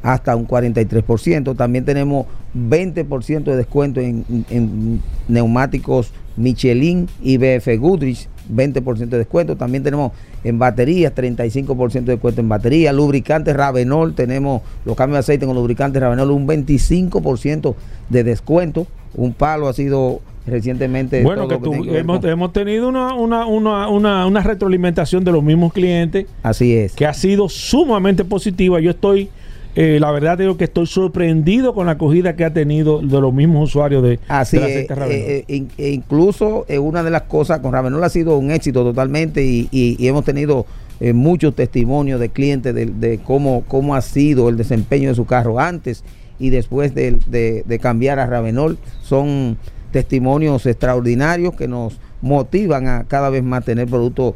[0.02, 1.56] hasta un 43%.
[1.56, 2.26] También tenemos
[2.58, 9.56] 20% de descuento en, en neumáticos Michelin y BF Goodrich, 20% de descuento.
[9.56, 10.12] También tenemos
[10.44, 12.94] en baterías 35% de descuento en baterías.
[12.96, 17.76] Lubricantes Ravenol, tenemos los cambios de aceite con lubricantes Ravenol, un 25%
[18.10, 18.88] de descuento.
[19.16, 21.24] Un palo ha sido recientemente.
[21.24, 25.32] Bueno, que tú- que hemos, con- hemos tenido una, una, una, una, una retroalimentación de
[25.32, 26.94] los mismos clientes Así es.
[26.94, 28.80] que ha sido sumamente positiva.
[28.80, 29.30] Yo estoy
[29.76, 33.34] eh, la verdad digo que estoy sorprendido con la acogida que ha tenido de los
[33.34, 35.19] mismos usuarios de, Así del es, aceite Ravenol.
[35.21, 38.84] eh, eh, e incluso eh, una de las cosas con Ravenol ha sido un éxito
[38.84, 40.65] totalmente y, y- y hemos tenido
[40.99, 45.26] eh, muchos testimonios de clientes de, de cómo, cómo ha sido el desempeño de su
[45.26, 46.03] carro antes
[46.39, 48.78] y después de, de- de cambiar a Ravenol.
[49.01, 49.57] Son
[49.91, 54.36] testimonios extraordinarios que nos motivan a cada vez más tener productos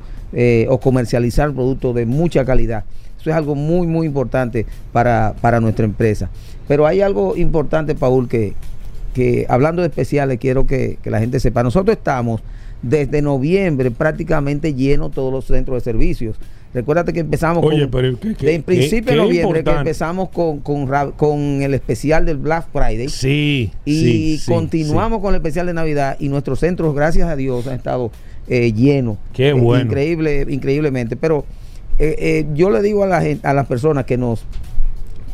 [0.69, 2.83] o comercializar productos de mucha calidad.
[3.19, 6.29] Eso es algo muy, muy importante para, para nuestra empresa.
[6.67, 8.53] Pero hay algo importante, Paul, que,
[9.13, 11.63] que hablando de especiales, quiero que, que la gente sepa.
[11.63, 12.41] Nosotros estamos
[12.81, 16.35] desde noviembre prácticamente llenos todos los centros de servicios.
[16.73, 20.29] Recuérdate que empezamos Oye, con, pero que- que- de en principio de noviembre que empezamos
[20.29, 23.07] con, con, con el especial del Black Friday.
[23.09, 27.35] Sí, Y sí, sí, continuamos con el especial de Navidad y nuestros centros, gracias a
[27.35, 28.11] Dios, han estado
[28.47, 29.17] eh, llenos.
[29.33, 29.85] Qué Eh, bueno.
[29.85, 31.15] increíble, increíblemente.
[31.15, 31.45] Pero
[31.99, 34.45] eh, eh, yo le digo a, la a las personas que nos,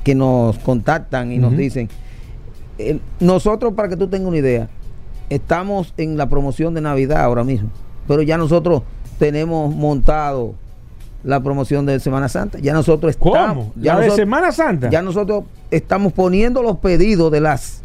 [0.03, 1.89] que nos contactan y nos dicen,
[2.78, 4.70] eh, nosotros, para que tú tengas una idea,
[5.30, 7.70] estamos en la promoción de Navidad ahora mismo,
[8.07, 8.84] pero ya nosotros
[9.20, 10.55] tenemos montado
[11.24, 12.59] la promoción de Semana Santa.
[12.59, 13.66] Ya nosotros estamos...
[13.66, 13.74] ¿Cómo?
[13.76, 14.89] Ya ¿La de Semana Santa?
[14.89, 17.82] ya nosotros estamos poniendo los pedidos de las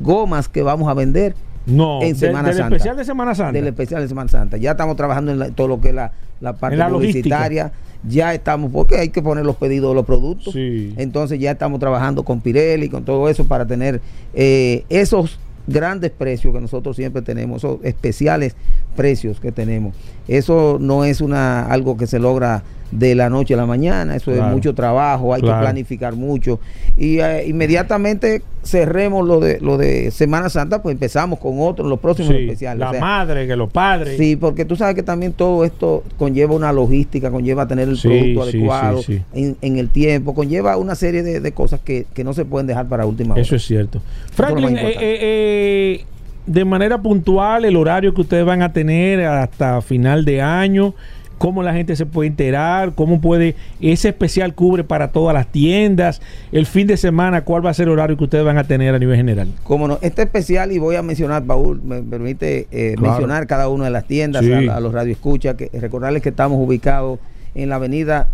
[0.00, 1.34] gomas que vamos a vender
[1.66, 2.76] no, en de- Semana del Santa.
[2.76, 3.52] especial de Semana Santa.
[3.52, 4.56] del especial de Semana Santa.
[4.56, 7.72] Ya estamos trabajando en la- todo lo que es la, la parte la publicitaria.
[8.02, 10.54] Ya estamos, porque hay que poner los pedidos de los productos.
[10.54, 10.94] Sí.
[10.96, 14.00] Entonces ya estamos trabajando con Pirelli, con todo eso para tener
[14.32, 18.56] eh, esos grandes precios que nosotros siempre tenemos, esos especiales
[18.96, 19.94] precios que tenemos.
[20.28, 24.32] Eso no es una algo que se logra de la noche a la mañana, eso
[24.32, 24.48] Claro.
[24.48, 25.58] es mucho trabajo, hay Claro.
[25.58, 26.58] que planificar mucho.
[26.96, 31.98] Y eh, inmediatamente cerremos lo de lo de Semana Santa, pues empezamos con otros, los
[32.00, 32.80] próximos Sí, especiales.
[32.80, 34.18] La O sea, madre, que los padres.
[34.18, 38.08] Sí, porque tú sabes que también todo esto conlleva una logística, conlleva tener el Sí,
[38.08, 39.00] producto sí, adecuado.
[39.32, 42.66] En, en el tiempo, conlleva una serie de, de cosas que, que no se pueden
[42.66, 43.42] dejar para última hora.
[43.42, 44.02] Eso es cierto.
[44.32, 46.04] Franklin, eh, eh, eh,
[46.46, 50.94] de manera puntual, el horario que ustedes van a tener hasta final de año,
[51.40, 56.20] cómo la gente se puede enterar, cómo puede, ese especial cubre para todas las tiendas,
[56.52, 58.94] el fin de semana, cuál va a ser el horario que ustedes van a tener
[58.94, 59.48] a nivel general.
[59.62, 63.12] Como no, este especial, y voy a mencionar, Paul, me permite eh, Claro.
[63.14, 64.52] mencionar cada una de las tiendas, Sí.
[64.68, 67.18] a, a los radioescuchas, que recordarles que estamos ubicados
[67.54, 68.28] en la avenida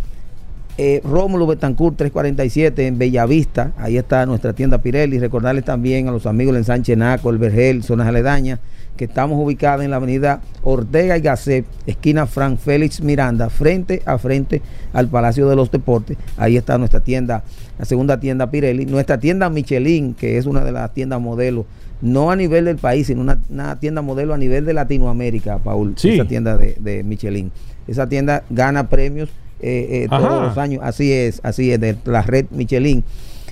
[0.77, 6.27] eh, Rómulo Betancourt 347 en Bellavista, ahí está nuestra tienda Pirelli, recordarles también a los
[6.27, 8.59] amigos del Ensanche Naco, el Vergel, zonas aledañas,
[8.97, 14.19] que estamos ubicados en la avenida Ortega y Gasset, esquina Fran Félix Miranda, frente a
[14.19, 16.17] frente al Palacio de los Deportes.
[16.37, 17.45] Ahí está nuestra tienda,
[17.79, 18.87] la segunda tienda Pirelli.
[18.87, 21.67] Nuestra tienda Michelin, que es una de las tiendas modelo,
[22.01, 25.95] no a nivel del país, sino una, una tienda modelo a nivel de Latinoamérica, Paul.
[25.97, 26.11] Sí.
[26.11, 27.53] Esa tienda de, de Michelin.
[27.87, 29.29] Esa tienda gana premios
[29.61, 30.83] eh, eh, todos los años.
[30.85, 33.05] Así es, así es, de la red Michelin.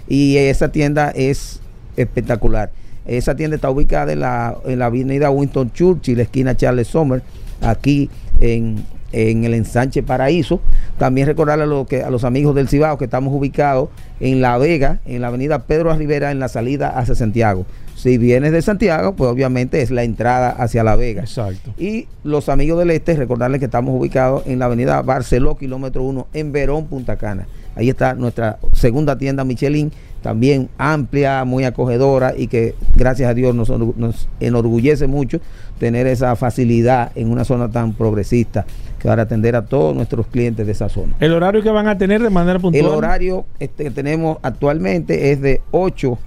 [0.08, 1.60] Y esa tienda es
[1.96, 2.70] espectacular.
[3.06, 7.22] Esa tienda está ubicada en la, en la avenida Winston Churchill, esquina Charles Sommer,
[7.60, 8.08] aquí
[8.40, 10.60] en, en el ensanche Paraíso.
[10.98, 13.88] También recordarle a, lo que, a los amigos del Cibao que estamos ubicados
[14.20, 17.66] en La Vega, en la avenida Pedro Rivera, en la salida hacia Santiago.
[17.94, 21.22] Si vienes de Santiago, pues obviamente es la entrada hacia La Vega.
[21.22, 21.72] Exacto.
[21.78, 26.26] Y los amigos del este, recordarles que estamos ubicados en la avenida Barceló, kilómetro 1,
[26.34, 27.46] en Verón, Punta Cana.
[27.76, 29.90] Ahí está nuestra segunda tienda Michelin,
[30.22, 35.38] también amplia, muy acogedora y que gracias a Dios nos, orgu- nos enorgullece mucho
[35.78, 38.64] tener esa facilidad en una zona tan progresista
[38.98, 41.14] que para atender a todos nuestros clientes de esa zona.
[41.20, 42.84] El horario que van a tener de manera puntual.
[42.86, 46.18] El horario este, que tenemos actualmente es de 8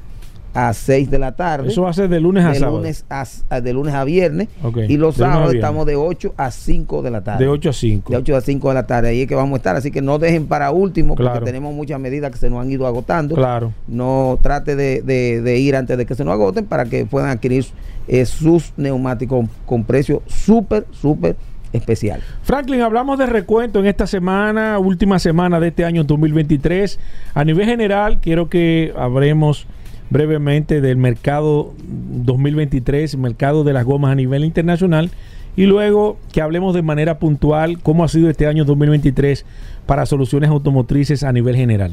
[0.53, 2.77] a 6 de la tarde Eso va a ser de lunes a de sábado.
[2.77, 4.47] lunes a, a- de lunes a viernes
[4.87, 7.43] y los de sábados estamos de 8 a 5 de la tarde.
[7.45, 8.11] de 8 a 5.
[8.11, 10.01] De 8 a 5 de la tarde, ahí es que vamos a estar, así que
[10.01, 11.33] no dejen para último Claro.
[11.35, 13.35] porque tenemos muchas medidas que se nos han ido agotando.
[13.35, 13.73] Claro.
[13.87, 17.29] No trate de, de- de ir antes de que se nos agoten para que puedan
[17.29, 17.65] adquirir
[18.07, 21.35] eh, sus neumáticos con precio súper, súper
[21.73, 22.21] especial.
[22.43, 26.97] Franklin, hablamos de recuento en esta semana, última semana de este año 2023.
[27.33, 29.67] A nivel general, quiero que hablemos
[30.10, 35.12] brevemente del mercado 2023, mercado de las gomas a nivel internacional,
[35.55, 39.45] y luego que hablemos de manera puntual cómo ha sido este año 2023
[39.86, 41.91] para soluciones automotrices a nivel general.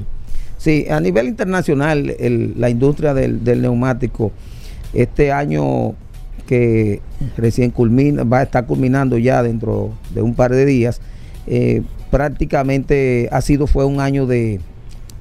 [0.58, 2.14] Sí, a nivel internacional,
[2.56, 4.32] la industria del, del neumático,
[4.92, 5.94] este año
[6.46, 7.00] que
[7.36, 11.00] recién culmina, va a estar culminando ya dentro de un par de días,
[11.46, 14.60] eh, prácticamente ha sido, fue un año de,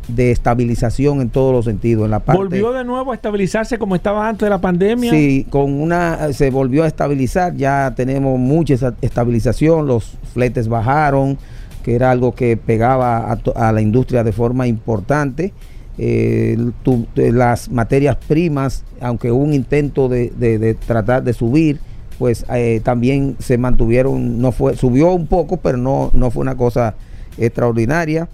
[0.08, 2.06] de estabilización en todos los sentidos.
[2.06, 5.12] En la parte, ¿Volvió de nuevo a estabilizarse como estaba antes de la pandemia?
[5.12, 11.38] Sí, con una se volvió a estabilizar, ya tenemos mucha estabilización, los fletes bajaron,
[11.84, 15.54] que era algo que pegaba a, to- a la industria de forma importante.
[16.00, 21.34] eh, tu- de las materias primas, aunque hubo un intento de, de- de tratar de
[21.34, 21.78] subir,
[22.18, 26.56] pues eh, también se mantuvieron, no fue, subió un poco, pero no, no fue una
[26.56, 26.96] cosa
[27.38, 28.28] extraordinaria.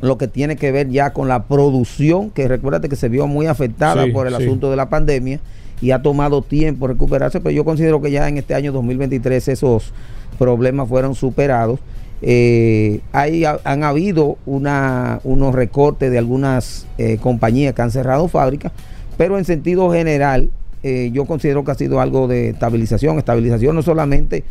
[0.00, 3.46] Lo que tiene que ver ya con la producción, que recuérdate que se vio muy
[3.46, 4.44] afectada Sí, por el sí.
[4.44, 5.40] asunto de la pandemia
[5.80, 9.92] y ha tomado tiempo recuperarse, pero yo considero que ya en este año 2023 esos
[10.38, 11.80] problemas fueron superados.
[12.20, 18.72] Eh, hay, han habido una, unos recortes de algunas eh, compañías que han cerrado fábricas,
[19.16, 20.50] pero en sentido general
[20.82, 24.44] eh, yo considero que ha sido algo de estabilización, estabilización no solamente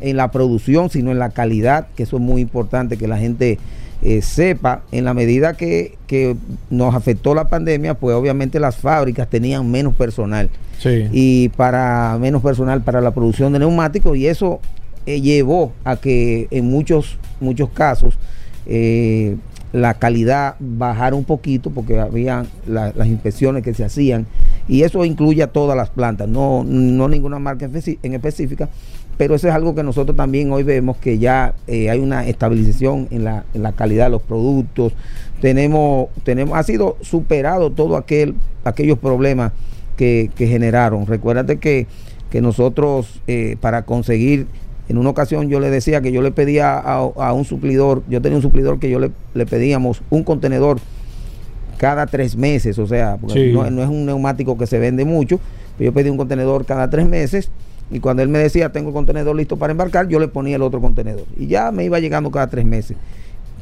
[0.00, 3.58] en la producción, sino en la calidad, que eso es muy importante que la gente
[4.02, 6.36] eh, sepa, en la medida que, que
[6.70, 11.08] nos afectó la pandemia, pues obviamente las fábricas tenían menos personal Sí.
[11.12, 14.60] y para menos personal para la producción de neumáticos y eso
[15.06, 18.18] eh, llevó a que en muchos muchos casos
[18.66, 19.36] eh,
[19.72, 24.26] la calidad bajara un poquito porque había la- las inspecciones que se hacían
[24.68, 28.68] y eso incluye a todas las plantas, no, no ninguna marca en específica,
[29.18, 33.08] pero eso es algo que nosotros también hoy vemos que ya eh, hay una estabilización
[33.10, 34.94] en la, en la calidad de los productos,
[35.40, 38.34] tenemos, tenemos, ha sido superado todo aquel,
[38.64, 39.52] aquellos problemas
[39.96, 41.06] que, que generaron.
[41.06, 41.86] Recuérdate que,
[42.30, 44.46] que nosotros eh, para conseguir,
[44.88, 48.22] en una ocasión yo le decía que yo le pedía a, a un suplidor, yo
[48.22, 50.78] tenía un suplidor que yo le, le pedíamos un contenedor
[51.82, 53.52] cada tres meses, o sea, porque Sí.
[53.52, 55.40] no, no es un neumático que se vende mucho,
[55.76, 57.50] pero yo pedí un contenedor cada tres meses
[57.90, 60.62] y cuando él me decía tengo el contenedor listo para embarcar, yo le ponía el
[60.62, 62.96] otro contenedor y ya me iba llegando cada tres meses.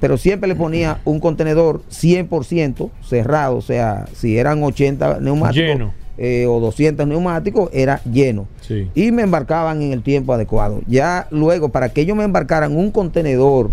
[0.01, 5.95] Pero siempre le ponía un contenedor 100% cerrado, o sea, si eran 80 neumáticos Lleno.
[6.19, 8.91] eh, o 200 neumáticos, era lleno Sí.
[8.95, 10.83] y me embarcaban en el tiempo adecuado.
[10.87, 13.71] Ya luego, para que ellos me embarcaran un contenedor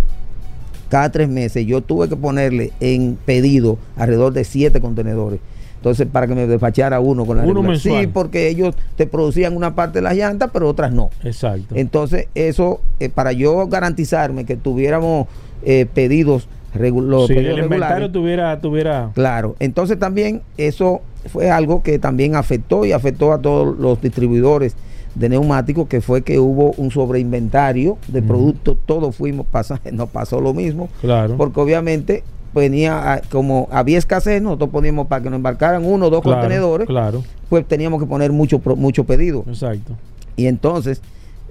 [0.89, 5.39] cada tres meses, yo tuve que ponerle en pedido alrededor de siete contenedores.
[5.75, 8.01] Entonces, para que me despachara uno con la Uno mensual.
[8.01, 11.11] Sí, porque ellos te producían una parte de las llantas, pero otras no.
[11.23, 11.75] Exacto.
[11.75, 15.27] Entonces, eso, eh, para yo garantizarme que tuviéramos
[15.63, 21.49] eh, pedidos, regu- los si pedidos el regulares, tuviera, tuviera Claro, entonces también eso fue
[21.51, 24.75] algo que también afectó y afectó a todos los distribuidores
[25.17, 30.39] de neumáticos, que fue que hubo un sobreinventario de productos, todos fuimos pasando, nos pasó
[30.41, 31.35] lo mismo, claro.
[31.37, 36.21] porque obviamente venía, como había escasez, nosotros poníamos para que nos embarcaran uno o dos
[36.21, 39.43] claro, contenedores, Claro, pues teníamos que poner mucho, mucho pedido.
[39.47, 39.93] exacto.
[40.35, 41.01] Y entonces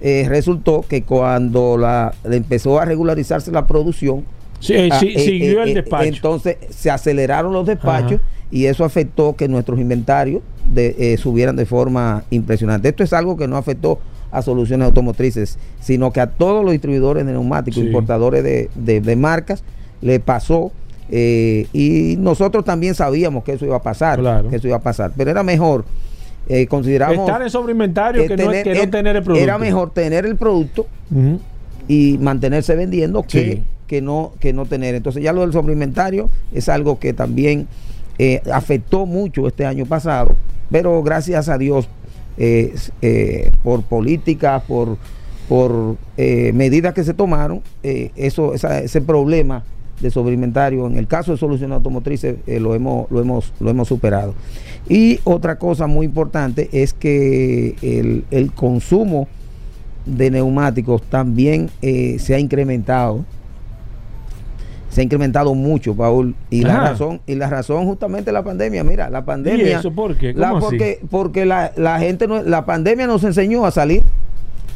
[0.00, 4.24] eh, resultó que cuando la, empezó a regularizarse la producción,
[4.60, 6.04] Sí, Ah, sí, eh, siguió eh, el eh, despacho.
[6.08, 8.28] Entonces se aceleraron los despachos Ajá.
[8.50, 10.42] y eso afectó que nuestros inventarios
[10.72, 12.88] de, eh, subieran de forma impresionante.
[12.88, 14.00] Esto es algo que no afectó
[14.32, 17.86] a soluciones automotrices, sino que a todos los distribuidores de neumáticos, Sí.
[17.86, 19.62] importadores de, de- de marcas,
[20.00, 20.72] le pasó.
[21.08, 24.48] y nosotros también sabíamos que eso iba a pasar, Claro.
[24.50, 25.84] que eso iba a pasar, pero era mejor.
[26.68, 29.42] Consideramos Estar en sobreinventario que, no, tener- que no tener el producto.
[29.44, 30.86] Era mejor tener el producto
[31.88, 33.38] y mantenerse vendiendo Sí.
[33.38, 33.62] que
[34.02, 34.94] no que no tener.
[34.94, 37.68] Entonces ya lo del sobreinventario es algo que también
[38.18, 40.36] eh, afectó mucho este año pasado,
[40.70, 41.86] pero gracias a Dios
[42.38, 44.96] eh, eh, por políticas, por
[45.48, 49.62] por medidas que se tomaron, eso ese problema
[50.00, 54.34] de sobreinventario en el caso de soluciones automotrices lo hemos lo hemos lo hemos superado.
[54.88, 59.28] Y otra cosa muy importante es que el, el consumo
[60.04, 63.24] de neumáticos también se ha incrementado.
[64.96, 66.34] Se ha incrementado mucho, Paul.
[66.48, 68.82] Y la razón, y la razón justamente la pandemia.
[68.82, 69.78] Mira, la ¿Y pandemia.
[69.78, 70.32] eso por qué?
[70.32, 70.64] la- ¿Cómo así?
[70.78, 74.02] porque porque la, la gente no, la pandemia nos enseñó a salir.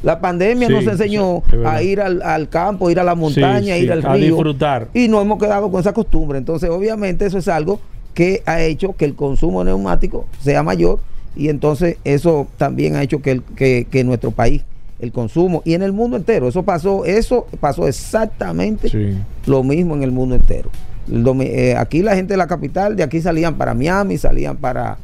[0.02, 3.76] La pandemia Sí, nos enseñó sí, a ir al, al campo, ir a la montaña,
[3.76, 4.26] Sí, ir al a río.
[4.34, 4.88] disfrutar.
[4.92, 6.36] Y nos hemos quedado con esa costumbre.
[6.36, 7.80] Entonces, obviamente, eso es algo
[8.12, 10.98] que ha hecho que el consumo neumático sea mayor
[11.34, 14.64] y entonces eso también ha hecho que, el- que, nuestro país
[15.00, 19.16] el consumo y en el mundo entero, eso pasó, eso pasó exactamente Sí.
[19.46, 20.70] lo mismo en el mundo entero.
[21.10, 24.98] El eh, aquí la gente de la capital, de aquí salían para Miami, salían para,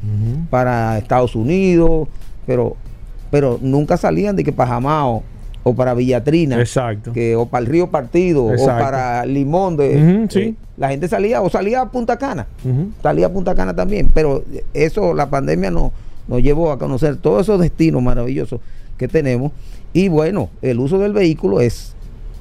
[0.49, 2.07] para Estados Unidos,
[2.45, 2.75] pero,
[3.31, 5.23] pero nunca salían de que para Jamao
[5.63, 7.11] o para Villatrina Exacto.
[7.11, 8.73] que o para el río Partido Exacto.
[8.73, 10.39] o para Limón de Ujú, sí.
[10.39, 12.47] eh, la gente salía o salía a Punta Cana
[13.03, 15.91] salía a Punta Cana también pero eso la pandemia nos
[16.29, 18.61] nos llevó a conocer todos esos destinos maravillosos
[18.97, 19.51] que tenemos
[19.93, 21.93] y bueno el uso del vehículo es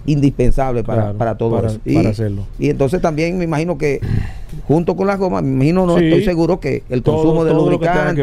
[0.09, 2.43] indispensable para, Claro, para todo para- eso y, para hacerlo.
[2.61, 4.01] y entonces también me imagino que
[4.69, 6.05] junto con las gomas me imagino no Sí.
[6.05, 7.53] estoy seguro que el Todo- consumo de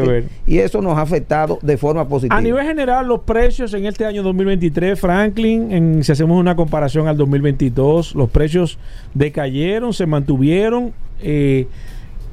[0.00, 0.24] ver.
[0.46, 4.06] y eso nos ha afectado de forma positiva A nivel general, los precios en este
[4.06, 8.78] año 2023, Franklin, en- si hacemos una comparación al 2022, los precios
[9.12, 10.92] decayeron, se mantuvieron.
[11.26, 11.68] eh,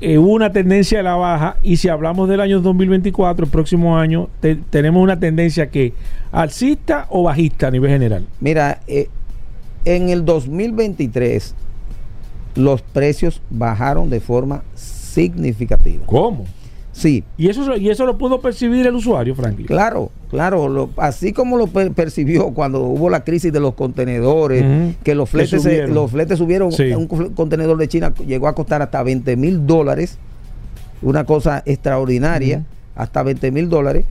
[0.02, 3.97] eh, hubo una tendencia a la baja y si hablamos del año 2024, el próximo
[3.97, 5.93] año, te- tenemos una tendencia que
[6.32, 8.26] alcista o bajista a nivel general.
[8.39, 9.08] Mira, eh,
[9.86, 11.56] en el 2023
[12.56, 16.04] los precios bajaron de forma significativa.
[16.06, 16.45] ¿Cómo?
[16.93, 19.65] Sí, Y eso, y eso lo pudo percibir el usuario, Franklin.
[19.65, 20.67] claro, claro.
[20.67, 25.29] lo- así como lo per- percibió cuando hubo la crisis de los contenedores, que los
[25.29, 25.93] fletes, se- subieron.
[25.95, 26.71] los fletes subieron.
[26.73, 26.91] Sí.
[26.91, 30.17] Un contenedor de China llegó a costar hasta 20 mil dólares.
[31.01, 32.65] Una cosa extraordinaria,
[32.95, 34.03] hasta 20 mil dólares.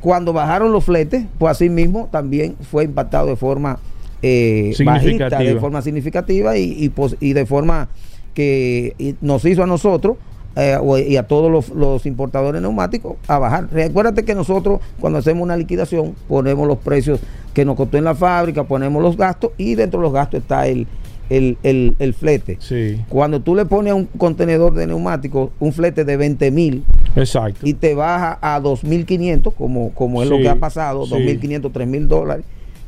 [0.00, 3.78] Cuando bajaron los fletes, pues así mismo también fue impactado de forma
[4.22, 7.88] eh, bajista, de forma significativa y, y de forma
[8.34, 10.16] que nos hizo a nosotros
[10.56, 10.78] eh,
[11.08, 13.68] y a todos los, los importadores neumáticos a bajar.
[13.70, 17.20] Recuérdate que nosotros cuando hacemos una liquidación ponemos los precios
[17.54, 20.66] que nos costó en la fábrica, ponemos los gastos y dentro de los gastos está
[20.66, 20.86] el,
[21.30, 22.56] el, el- el flete.
[22.60, 26.84] Sí, Cuando tú le pones a un contenedor de neumáticos un flete de 20 mil
[27.16, 27.60] exacto.
[27.66, 31.12] y te baja a 2.500, como, como es lo que ha pasado, sí.
[31.14, 32.44] 2.500, 3.000 dólares,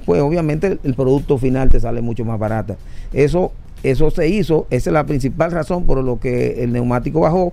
[0.06, 2.76] pues obviamente el, el producto final te sale mucho más barata.
[3.12, 3.52] Eso,
[3.82, 7.52] eso se hizo, esa es la principal razón por lo que el neumático bajó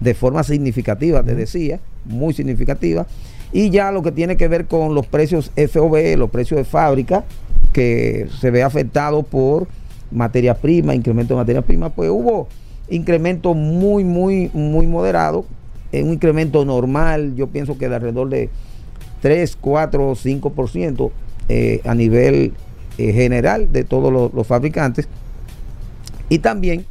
[0.00, 3.06] de forma significativa, te decía, muy significativa.
[3.52, 7.24] Y ya lo que tiene que ver con los precios FOB, los precios de fábrica,
[7.72, 9.68] que se ve afectado por
[10.10, 12.48] materia prima, incremento de materia prima, pues hubo
[12.88, 15.44] incremento muy, muy, muy moderado,
[15.92, 18.48] en un incremento normal, yo pienso que de alrededor de
[19.22, 21.10] 3, 4, 5%
[21.48, 22.52] eh, a nivel
[22.96, 25.08] eh, general de todos los, los fabricantes.
[26.30, 26.86] Y también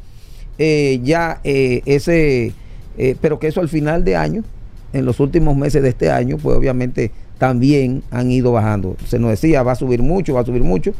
[0.58, 2.52] eh, ya eh, ese,
[2.96, 4.44] eh, pero que eso al final de año,
[4.92, 8.96] en los últimos meses de este año, pues obviamente también han ido bajando.
[9.08, 10.92] Se nos decía, va a subir mucho, va a subir mucho.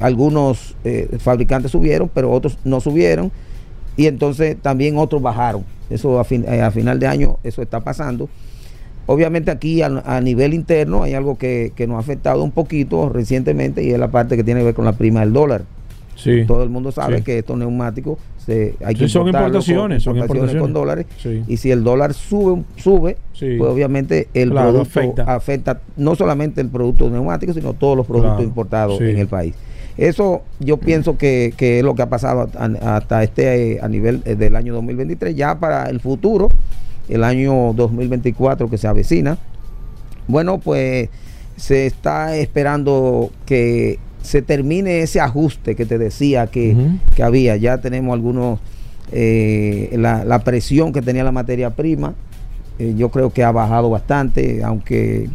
[0.00, 0.74] Algunos
[1.18, 3.30] fabricantes subieron, pero otros no subieron.
[3.96, 5.64] Y entonces también otros bajaron.
[5.90, 8.28] Eso a, fin- a final de año, eso está pasando.
[9.06, 13.08] Obviamente aquí a, a nivel interno hay algo que, que nos ha afectado un poquito
[13.08, 15.64] recientemente y es la parte que tiene que ver con la prima del dólar.
[16.16, 16.44] Sí.
[16.46, 17.22] Todo el mundo sabe Sí.
[17.24, 21.06] que estos neumáticos se, hay que Sí, son importaciones, son con, importaciones con dólares.
[21.46, 25.34] Y si el dólar sube, sube pues obviamente el Claro, producto afecta.
[25.34, 25.80] afecta.
[25.96, 29.54] no solamente el producto neumático, sino todos los productos Claro, importados en el país.
[29.96, 32.48] Eso yo pienso que, que es lo que ha pasado
[32.82, 35.34] hasta este eh, a nivel eh, del año 2023.
[35.36, 36.48] Ya para el futuro,
[37.08, 39.36] el año 2024 que se avecina,
[40.26, 41.08] bueno, pues
[41.56, 46.76] se está esperando que se termine ese ajuste que te decía que,
[47.16, 47.56] que había.
[47.56, 48.60] Ya tenemos algunos,
[49.12, 52.14] eh, la, la presión que tenía la materia prima,
[52.78, 55.28] eh, yo creo que ha bajado bastante, aunque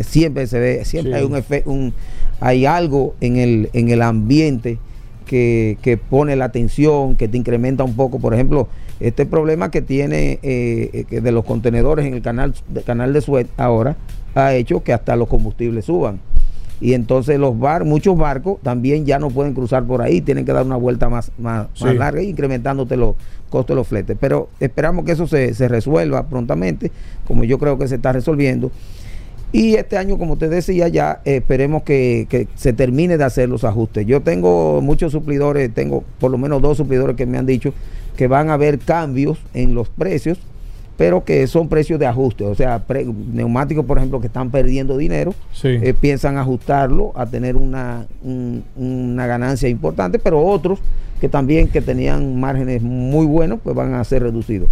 [0.00, 1.18] siempre se ve, siempre Sí.
[1.18, 1.92] hay un, efe- un
[2.40, 4.78] hay algo en el, en el ambiente
[5.26, 8.18] que, que pone la atención, que te incrementa un poco.
[8.18, 8.68] Por ejemplo,
[9.00, 13.20] este problema que tiene eh, eh, de los contenedores en el canal, de, canal de
[13.20, 13.96] Suez ahora
[14.34, 16.20] ha hecho que hasta los combustibles suban.
[16.80, 20.52] Y entonces los bar, muchos barcos también ya no pueden cruzar por ahí, tienen que
[20.52, 21.84] dar una vuelta más, más, Sí.
[21.84, 23.14] más larga, incrementándote los
[23.48, 24.16] costos de los fletes.
[24.20, 26.90] Pero esperamos que eso se, se resuelva prontamente,
[27.26, 28.70] como yo creo que se está resolviendo.
[29.52, 33.48] Y este año, como te decía, ya eh, esperemos que, que se termine de hacer
[33.48, 34.04] los ajustes.
[34.04, 37.72] Yo tengo muchos suplidores, tengo por lo menos dos suplidores que me han dicho
[38.16, 40.38] que van a haber cambios en los precios,
[40.96, 42.44] pero que son precios de ajuste.
[42.44, 45.68] O sea, pre- neumáticos, por ejemplo, que están perdiendo dinero, Sí.
[45.68, 50.78] eh, piensan ajustarlo a tener una, un- una ganancia importante, pero otros
[51.20, 54.68] que también que tenían márgenes muy buenos, pues van a ser reducidos.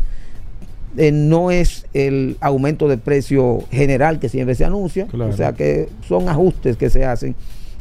[0.98, 5.30] Eh, no es el aumento de precio general que siempre se anuncia, Claro.
[5.32, 7.34] o sea que son ajustes que se hacen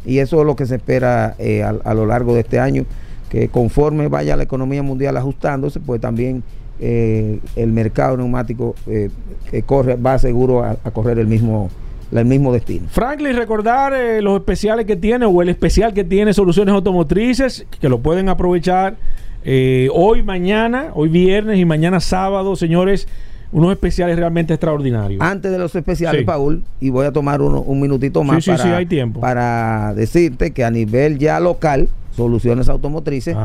[0.05, 2.85] y eso es lo que se espera eh, a, a lo largo de este año,
[3.29, 6.41] que conforme vaya la economía mundial ajustándose, pues también
[6.81, 9.09] eh, el mercado neumático eh,
[9.49, 11.69] que corre va seguro a, a correr el mismo,
[12.11, 12.87] el mismo destino.
[12.89, 17.87] Franklin, recordar eh, los especiales que tiene o el especial que tiene Soluciones Automotrices, que
[17.87, 18.95] lo pueden aprovechar
[19.43, 23.07] eh, hoy, mañana, hoy viernes y mañana sábado, señores,
[23.51, 25.21] unos especiales realmente extraordinarios.
[25.21, 26.25] Antes de los especiales, Sí.
[26.25, 29.19] Paul, y voy a tomar uno- un minutito más Sí, sí, para, sí, hay tiempo.
[29.19, 33.35] para decirte que a nivel ya local, Soluciones Automotrices,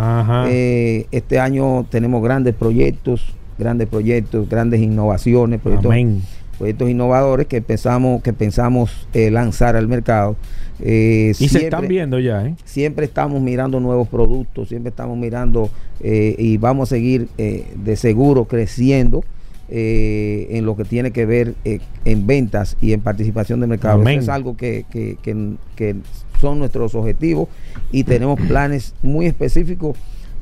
[0.48, 6.22] eh, este año tenemos grandes proyectos, grandes proyectos, grandes innovaciones, proyectos, Amén.
[6.58, 10.36] proyectos innovadores que pensamos, que pensamos eh, lanzar al mercado.
[10.80, 12.54] Eh, Y se están viendo ya, ¿eh?
[12.64, 18.44] siempre estamos mirando nuevos productos, siempre estamos mirando eh, y vamos a seguir de seguro
[18.44, 19.24] creciendo
[19.68, 24.00] eh, en lo que tiene que ver eh, en ventas y en participación de mercado.
[24.00, 24.20] Amén.
[24.20, 25.96] Eso es algo que, que- que- que
[26.40, 27.48] son nuestros objetivos
[27.92, 29.96] y tenemos planes muy específicos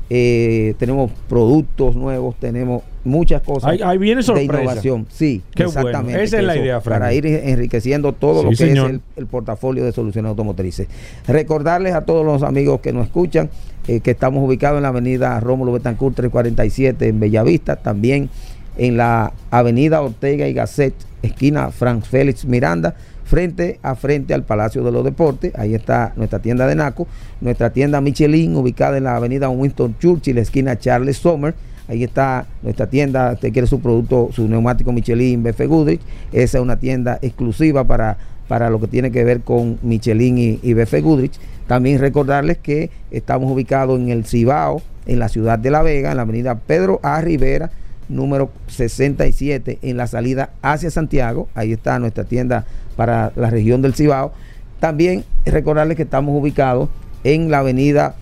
[0.07, 4.61] eh, tenemos productos nuevos, tenemos muchas cosas Ahí- ahí viene de sorpresa.
[4.61, 5.07] innovación.
[5.09, 5.79] Sí, Qué bueno.
[5.79, 6.23] exactamente.
[6.23, 6.99] Esa es la idea, Frank.
[6.99, 8.85] Para ir enriqueciendo todo Sí, lo que señor.
[8.87, 10.87] es el, el portafolio de soluciones automotrices.
[11.27, 13.49] Recordarles a todos los amigos que nos escuchan
[13.87, 18.29] que estamos ubicados en la avenida Rómulo Betancourt 347 en Bellavista, también
[18.77, 22.95] en la avenida Ortega y Gasset, esquina Frank Félix Miranda,
[23.25, 25.53] frente a frente al Palacio de los Deportes.
[25.55, 27.07] Ahí está nuestra tienda de Naco,
[27.41, 31.55] nuestra tienda Michelin, ubicada en la avenida Winston Churchill, esquina Charles Sommer.
[31.87, 36.01] Ahí está nuestra tienda, usted quiere su producto, su neumático Michelin, BF Goodrich.
[36.31, 38.17] Esa es una tienda exclusiva para,
[38.47, 41.39] para lo que tiene que ver con Michelin y, y BF Goodrich.
[41.67, 46.17] También recordarles que estamos ubicados en el Cibao, en la ciudad de La Vega, en
[46.17, 47.21] la avenida Pedro A.
[47.21, 47.71] Rivera,
[48.09, 51.47] número 67 en la salida hacia Santiago.
[51.55, 54.33] Ahí está nuestra tienda para la región del Cibao.
[54.79, 56.89] También recordarles que estamos ubicados
[57.23, 58.15] en la avenida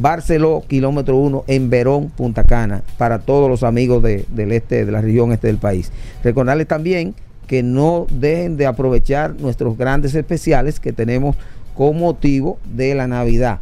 [0.00, 4.92] Barceló, kilómetro 1, en Verón, Punta Cana, para todos los amigos de- del este, de
[4.92, 5.90] la región este del país.
[6.22, 7.14] Recordarles también
[7.46, 11.36] que no dejen de aprovechar nuestros grandes especiales que tenemos
[11.74, 13.58] con motivo de la Navidad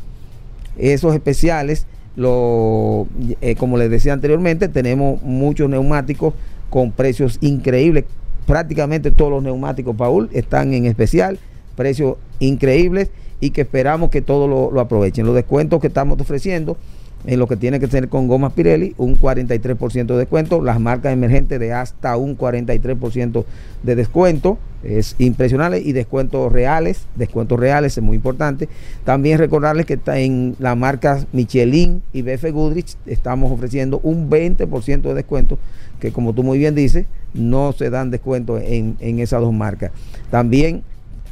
[0.78, 1.86] esos especiales,
[2.16, 3.06] lo,
[3.40, 6.34] eh, como les decía anteriormente, tenemos muchos neumáticos
[6.70, 8.04] con precios increíbles.
[8.46, 11.38] Prácticamente todos los neumáticos, Paul, están en especial,
[11.76, 13.10] precios increíbles
[13.40, 15.26] y que esperamos que todos lo, lo aprovechen.
[15.26, 16.76] Los descuentos que estamos ofreciendo
[17.24, 21.12] en lo que tiene que ser con gomas Pirelli, un 43% de descuento, las marcas
[21.12, 23.44] emergentes de hasta un 43%
[23.82, 28.68] de descuento, es impresionante, y descuentos reales, descuentos reales es muy importante.
[29.04, 35.02] También recordarles que está en las marcas Michelin y BF Goodrich estamos ofreciendo un 20%
[35.02, 35.58] de descuento,
[36.00, 39.92] que como tú muy bien dices, no se dan descuentos en, en esas dos marcas.
[40.30, 40.82] También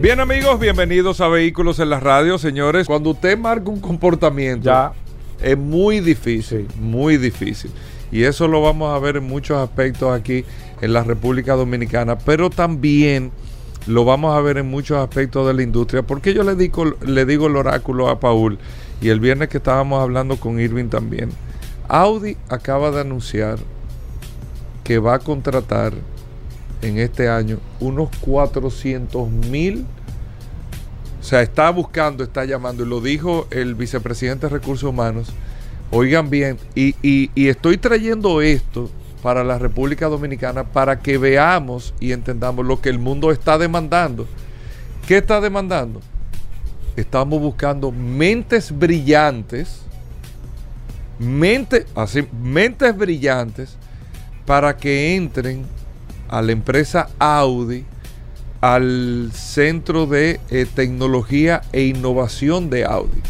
[0.00, 2.86] Bien amigos, bienvenidos a Vehículos en la Radio, señores.
[2.86, 4.92] Cuando usted marca un comportamiento, Ya.
[5.40, 7.70] es muy difícil, muy difícil.
[8.12, 10.44] Y eso lo vamos a ver en muchos aspectos aquí
[10.80, 13.32] en la República Dominicana, pero también
[13.86, 17.24] lo vamos a ver en muchos aspectos de la industria, porque yo le digo, le
[17.24, 18.58] digo el oráculo a Paul
[19.00, 21.30] y el viernes que estábamos hablando con Irving también.
[21.88, 23.58] Audi acaba de anunciar
[24.84, 25.94] que va a contratar
[26.82, 29.86] en este año unos 400 mil.
[31.20, 35.28] O sea, está buscando, está llamando, y lo dijo el vicepresidente de Recursos Humanos.
[35.90, 38.90] Oigan bien, y, y- estoy trayendo esto
[39.22, 44.26] para la República Dominicana para que veamos y entendamos lo que el mundo está demandando.
[45.06, 46.00] ¿Qué está demandando?
[46.96, 49.80] Estamos buscando mentes brillantes,
[51.18, 53.76] mente- así, mentes brillantes
[54.44, 55.64] para que entren
[56.28, 57.84] a la empresa Audi,
[58.60, 63.20] al Centro de eh, Tecnología e Innovación de Audi.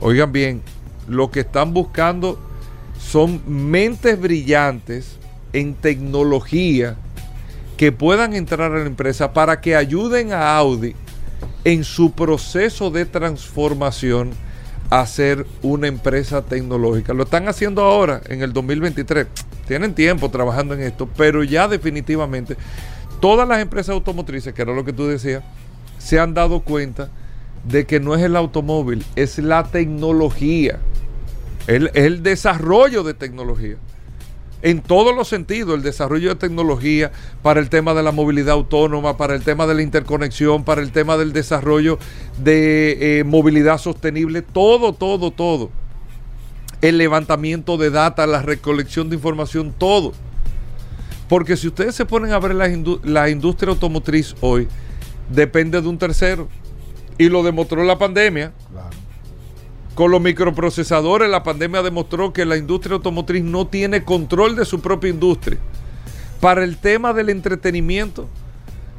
[0.00, 0.62] Oigan bien,
[1.06, 2.38] lo que están buscando
[2.98, 5.16] son mentes brillantes
[5.52, 6.96] en tecnología
[7.76, 10.94] que puedan entrar a la empresa para que ayuden a Audi
[11.64, 14.32] en su proceso de transformación
[14.90, 17.12] a ser una empresa tecnológica.
[17.12, 19.26] Lo están haciendo ahora, en el 2023.
[19.66, 22.56] Tienen tiempo trabajando en esto, pero ya definitivamente
[23.20, 25.42] todas las empresas automotrices, que era lo que tú decías,
[25.98, 27.10] se han dado cuenta
[27.64, 30.78] de que no es el automóvil, es la tecnología,
[31.66, 33.76] el, el desarrollo de tecnología.
[34.60, 37.12] En todos los sentidos, el desarrollo de tecnología
[37.42, 40.90] para el tema de la movilidad autónoma, para el tema de la interconexión, para el
[40.90, 41.98] tema del desarrollo
[42.42, 45.70] de eh, movilidad sostenible, todo, todo, todo.
[46.82, 50.12] El levantamiento de data, la recolección de información, todo.
[51.28, 54.66] Porque si ustedes se ponen a ver la, indu- la industria automotriz hoy,
[55.30, 56.48] depende de un tercero.
[57.16, 58.52] Y lo demostró la pandemia.
[59.98, 64.80] Con los microprocesadores, la pandemia demostró que la industria automotriz no tiene control de su
[64.80, 65.58] propia industria.
[66.40, 68.28] Para el tema del entretenimiento,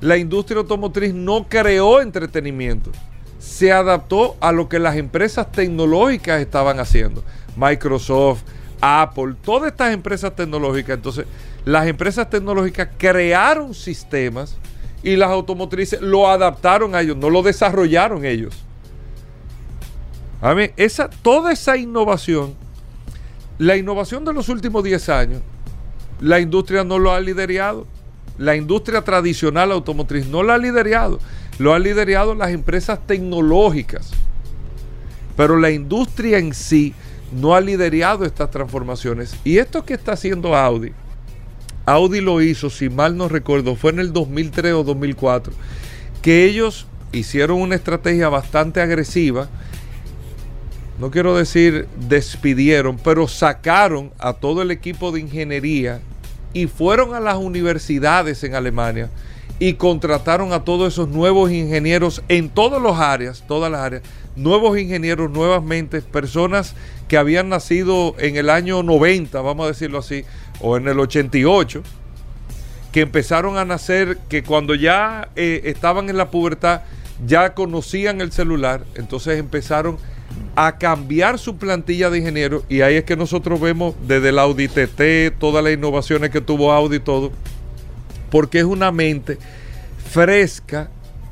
[0.02, 2.92] la industria automotriz no creó entretenimiento,
[3.40, 7.24] se adaptó a lo que las empresas tecnológicas estaban haciendo.
[7.56, 8.42] Microsoft,
[8.82, 10.98] Apple, todas estas empresas tecnológicas.
[10.98, 11.28] Entonces,
[11.64, 14.58] las empresas tecnológicas crearon sistemas
[15.02, 18.66] y las automotrices lo adaptaron a ellos, no lo desarrollaron ellos.
[20.42, 22.54] A mí, esa, toda esa innovación,
[23.58, 25.42] la innovación de los últimos 10 años,
[26.22, 27.86] la industria no lo ha liderado.
[28.38, 31.20] La industria tradicional automotriz no la ha liderado.
[31.58, 34.12] Lo han liderado las empresas tecnológicas.
[35.36, 36.94] Pero la industria en sí
[37.32, 39.36] no ha liderado estas transformaciones.
[39.44, 40.94] Y esto que está haciendo Audi,
[41.86, 45.54] Audi lo hizo, si mal no recuerdo, fue en el 2003 o 2004,
[46.22, 49.50] que ellos hicieron una estrategia bastante agresiva.
[51.00, 56.02] No quiero decir despidieron, pero sacaron a todo el equipo de ingeniería
[56.52, 59.10] y fueron a las universidades en Alemania
[59.60, 64.04] y contrataron a todos esos nuevos ingenieros en todas las áreas, todas las áreas,
[64.36, 66.76] nuevos ingenieros, nuevas mentes, personas
[67.08, 70.26] que habían nacido en el año 90, vamos a decirlo así,
[70.60, 71.82] o en el 88,
[72.92, 76.82] que empezaron a nacer, que cuando ya eh, estaban en la pubertad,
[77.26, 80.19] ya conocían el celular, entonces empezaron a
[80.78, 85.38] cambiar su plantilla de ingenieros y ahí es que nosotros vemos desde el Audi TT,
[85.40, 87.32] todas las innovaciones que tuvo Audi y todo,
[88.30, 89.38] porque es una mente
[90.12, 90.90] fresca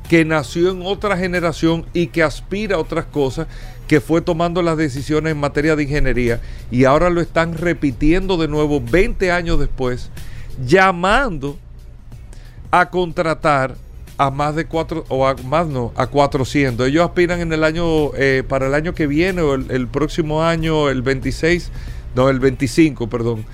[0.08, 3.46] que nació en otra generación y que aspira a otras cosas,
[3.86, 8.48] que fue tomando las decisiones en materia de ingeniería y ahora lo están repitiendo de
[8.48, 10.10] nuevo 20 años después,
[10.64, 11.58] llamando
[12.70, 13.76] a contratar
[14.18, 16.88] a más de cuatro, o a más no, a 400.
[16.88, 20.88] Ellos aspiran en el año, eh, para el año que viene o el, próximo año,
[20.88, 21.70] el 26,
[22.16, 23.46] no, el 25, perdón.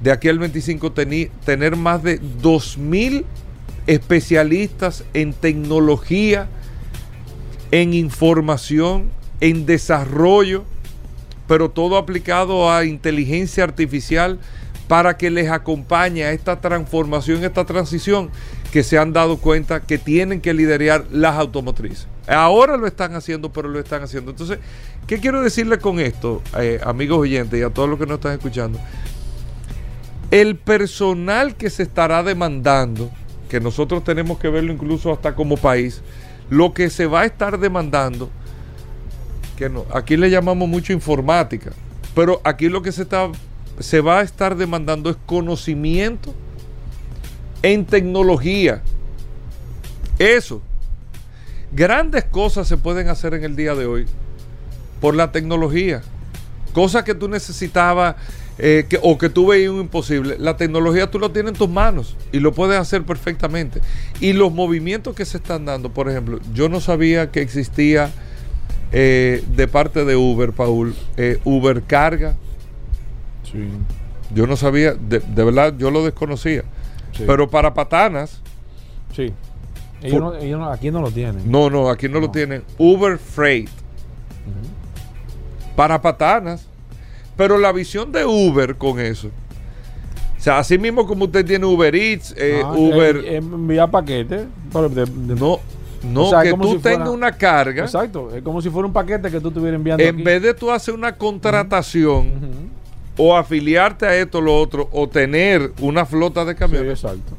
[0.00, 3.24] De aquí al 25 tener más de 2.000
[3.86, 6.48] especialistas en tecnología,
[7.72, 9.10] en información,
[9.40, 10.64] en desarrollo,
[11.48, 14.38] pero todo aplicado a inteligencia artificial
[14.86, 18.30] para que les acompañe a esta transformación, esta transición
[18.74, 22.08] que se han dado cuenta que tienen que liderar las automotrices.
[22.26, 24.32] Ahora lo están haciendo, pero lo están haciendo.
[24.32, 24.58] Entonces,
[25.06, 28.32] ¿qué quiero decirle con esto, eh, amigos oyentes y a todos los que nos están
[28.32, 28.80] escuchando?
[30.32, 33.12] El personal que se estará demandando,
[33.48, 36.02] que nosotros tenemos que verlo incluso hasta como país,
[36.50, 38.28] lo que se va a estar demandando,
[39.56, 41.70] que no, aquí le llamamos mucho informática,
[42.12, 43.30] pero aquí lo que se está
[43.78, 46.34] se va a estar demandando es conocimiento
[47.64, 48.82] en tecnología.
[50.18, 50.60] Eso.
[51.72, 54.04] Grandes cosas se pueden hacer en el día de hoy
[55.00, 56.02] por la tecnología.
[56.74, 58.16] Cosas que tú necesitabas
[58.58, 60.36] eh, o que tú veías imposible.
[60.38, 63.80] La tecnología tú lo tienes en tus manos y lo puedes hacer perfectamente.
[64.20, 68.12] Y los movimientos que se están dando, por ejemplo, yo no sabía que existía
[68.92, 72.36] eh, de parte de Uber, Paul, eh, Uber Carga.
[73.50, 73.68] Sí.
[74.34, 76.64] Yo no sabía, de verdad, yo lo desconocía.
[77.18, 78.40] Pero para patanas.
[79.14, 79.32] Sí.
[80.02, 80.34] Ellos,
[80.70, 81.50] aquí no lo tienen.
[81.50, 82.62] No, no, aquí no, lo tienen.
[82.78, 83.70] Uber Freight.
[85.74, 86.68] Para patanas.
[87.36, 89.28] Pero la visión de Uber con eso.
[89.28, 93.24] O sea, así mismo como usted tiene Uber Eats, eh, ah, Uber.
[93.26, 94.46] envía paquetes.
[94.74, 95.58] no,
[96.04, 97.84] no, que tú tengas una carga.
[97.84, 100.04] Exacto, es como si fuera un paquete que tú estuvieras enviando.
[100.04, 102.70] En vez de tú hacer una contratación,
[103.16, 107.00] o afiliarte a esto o lo otro, o tener una flota de camiones.
[107.00, 107.36] Sí, exacto.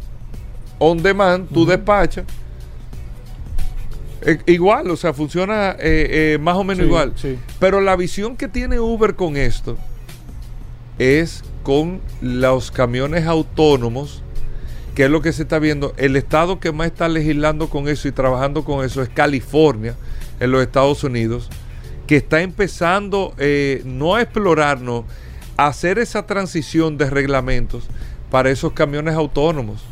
[0.80, 2.26] On demand, tú despachas.
[4.22, 7.14] E, igual, o sea, funciona eh, eh, más o menos igual.
[7.60, 9.78] Pero la visión que tiene Uber con esto
[10.98, 14.24] es con los camiones autónomos,
[14.96, 15.94] que es lo que se está viendo.
[15.98, 19.96] El estado que más está legislando con eso y trabajando con eso es California,
[20.40, 21.50] en los Estados Unidos,
[22.08, 23.34] que está empezando
[23.84, 25.06] no a explorarnos
[25.58, 27.86] hacer esa transición de reglamentos
[28.30, 29.84] para esos camiones autónomos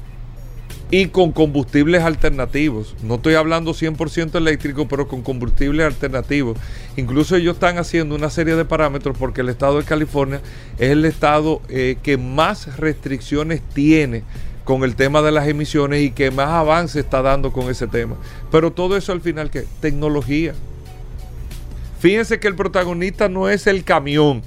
[0.92, 2.96] y con combustibles alternativos.
[3.02, 6.58] No estoy hablando 100% eléctrico, pero con combustibles alternativos.
[6.98, 10.42] Incluso ellos están haciendo una serie de parámetros porque el estado de California
[10.78, 14.24] es el estado eh, que más restricciones tiene
[14.66, 18.16] con el tema de las emisiones y que más avance está dando con ese tema.
[18.52, 19.66] Pero todo eso al final, ¿qué?
[19.82, 20.54] Tecnología.
[22.00, 24.44] Fíjense que el protagonista no es el camión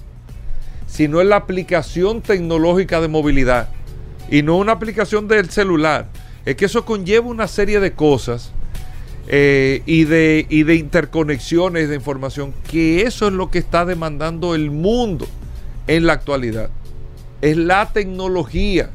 [0.87, 3.69] sino es la aplicación tecnológica de movilidad
[4.31, 6.09] y no una aplicación del celular.
[6.45, 8.53] Es que eso conlleva una serie de cosas
[9.29, 14.55] eh, y, de, y de interconexiones de información, que eso es lo que está demandando
[14.55, 15.27] el mundo
[15.89, 16.71] en la actualidad.
[17.43, 18.91] Es la tecnología.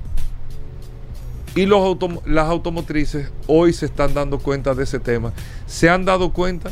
[1.53, 5.33] Y los las automotrices hoy se están dando cuenta de ese tema.
[5.67, 6.71] Se han dado cuenta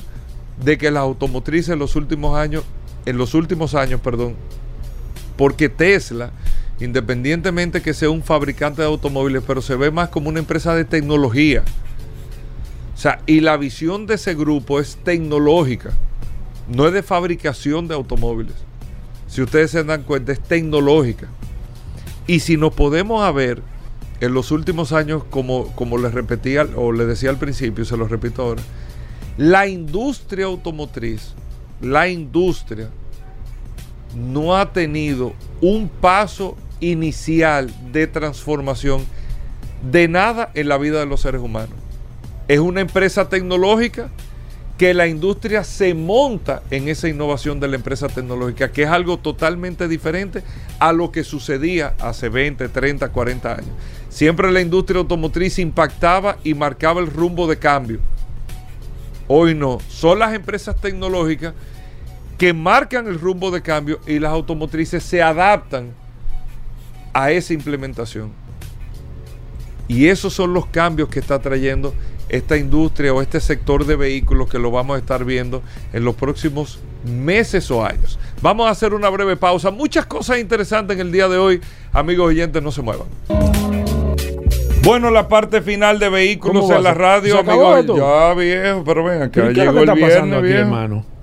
[0.64, 2.64] de que las automotrices en los últimos años,
[3.06, 4.36] en los últimos años, perdón,
[5.40, 6.32] porque Tesla,
[6.82, 10.84] independientemente que sea un fabricante de automóviles, pero se ve más como una empresa de
[10.84, 11.64] tecnología.
[12.94, 15.92] O sea, y la visión de ese grupo es tecnológica,
[16.68, 18.56] no es de fabricación de automóviles.
[19.30, 21.30] Si ustedes se dan cuenta, es tecnológica.
[22.28, 23.62] Y si nos podemos ver
[24.20, 28.10] en los últimos años, como, como les repetía o les decía al principio, se lo
[28.10, 28.62] repito ahora,
[29.38, 31.34] la industria automotriz,
[31.80, 32.90] la industria
[34.16, 39.06] no ha tenido un paso inicial de transformación
[39.92, 41.76] de nada en la vida de los seres humanos.
[42.48, 44.10] Es una empresa tecnológica
[44.78, 49.20] que la industria se monta en esa innovación de la empresa tecnológica, que es algo
[49.20, 50.42] totalmente diferente
[50.80, 53.72] a lo que sucedía hace 20, 30, 40 años.
[54.08, 58.00] Siempre la industria automotriz impactaba y marcaba el rumbo de cambio.
[59.28, 61.54] Hoy no, son las empresas tecnológicas
[62.40, 65.90] que marcan el rumbo de cambio y las automotrices se adaptan
[67.14, 68.32] a esa implementación.
[69.90, 71.94] Y esos son los cambios que está trayendo
[72.30, 75.62] esta industria o este sector de vehículos que lo vamos a estar viendo
[75.92, 78.18] en los próximos meses o años.
[78.42, 79.70] Vamos a hacer una breve pausa.
[79.70, 81.60] Muchas cosas interesantes en el día de hoy.
[81.92, 83.08] Amigos oyentes, no se muevan.
[84.84, 88.00] Bueno, la parte final de vehículos ¿Cómo va en la radio, ¿Se acabó amigos.
[88.00, 90.60] Ya viejo, pero ven acá, ¿Qué es lo llegó el viernes, aquí, viejo.
[90.62, 91.19] hermano?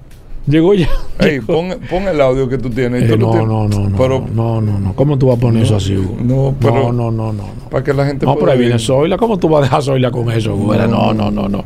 [0.47, 0.89] Llegó ya.
[1.19, 3.03] Ey, pon, pon el audio que tú tienes.
[3.03, 3.49] Eh, Tú no, tienes.
[3.49, 4.95] no, no, no, Pero no, no, no.
[4.95, 6.17] ¿Cómo tú vas a poner eso así, Hugo?
[6.23, 8.79] no, pero- no, no, no, no, para que la gente No, pero ahí viene.
[8.79, 9.17] Zoila.
[9.17, 10.87] ¿Cómo tú vas a dejar Zoila con eso, güera?
[10.87, 11.65] No, no, no, no.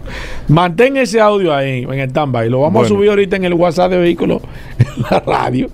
[0.49, 2.49] Mantén ese audio ahí en el stand-by.
[2.49, 2.89] Lo vamos a Bueno.
[2.97, 4.41] subir ahorita en el WhatsApp de vehículos
[4.79, 5.69] en la radio.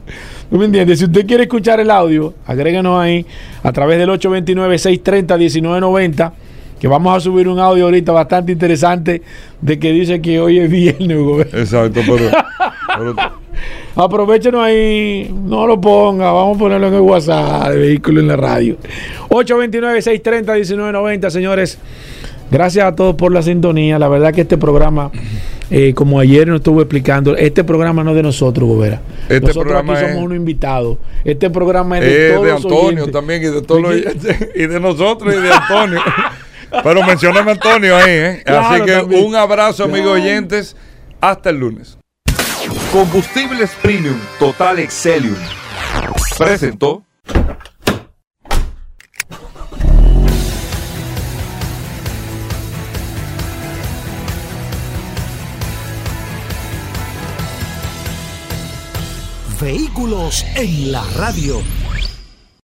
[0.50, 0.98] ¿Tú me entiendes?
[0.98, 3.24] Si usted quiere escuchar el audio, agréguenos ahí
[3.62, 6.32] a través del 829-630-1990.
[6.78, 9.22] Que vamos a subir un audio ahorita bastante interesante
[9.62, 11.40] de que dice que hoy es viernes, Hugo.
[11.40, 12.24] Exacto, pero
[13.94, 18.36] Aprovechenos ahí, no lo ponga, vamos a ponerlo en el WhatsApp de vehículo en la
[18.36, 18.76] radio.
[19.30, 21.78] 829-630-1990, señores.
[22.50, 23.98] Gracias a todos por la sintonía.
[23.98, 25.10] La verdad que este programa,
[25.70, 29.00] eh, como ayer nos estuvo explicando, este programa no es de nosotros, Gobera.
[29.22, 30.98] Este nosotros programa aquí es- somos unos invitados.
[31.24, 33.12] Este programa es de, Eh, todos de los Antonio oyentes.
[33.12, 33.94] también y de todos
[34.54, 36.00] y de nosotros y de Antonio.
[36.84, 38.42] Pero mencióname a Antonio ahí, ¿eh?
[38.44, 39.24] Claro, Así que también.
[39.24, 40.76] un abrazo, amigos oyentes.
[41.20, 41.96] Hasta el lunes.
[42.96, 45.36] Combustibles Premium Total Excelium
[46.38, 47.04] presentó
[59.60, 61.75] Vehículos en la radio.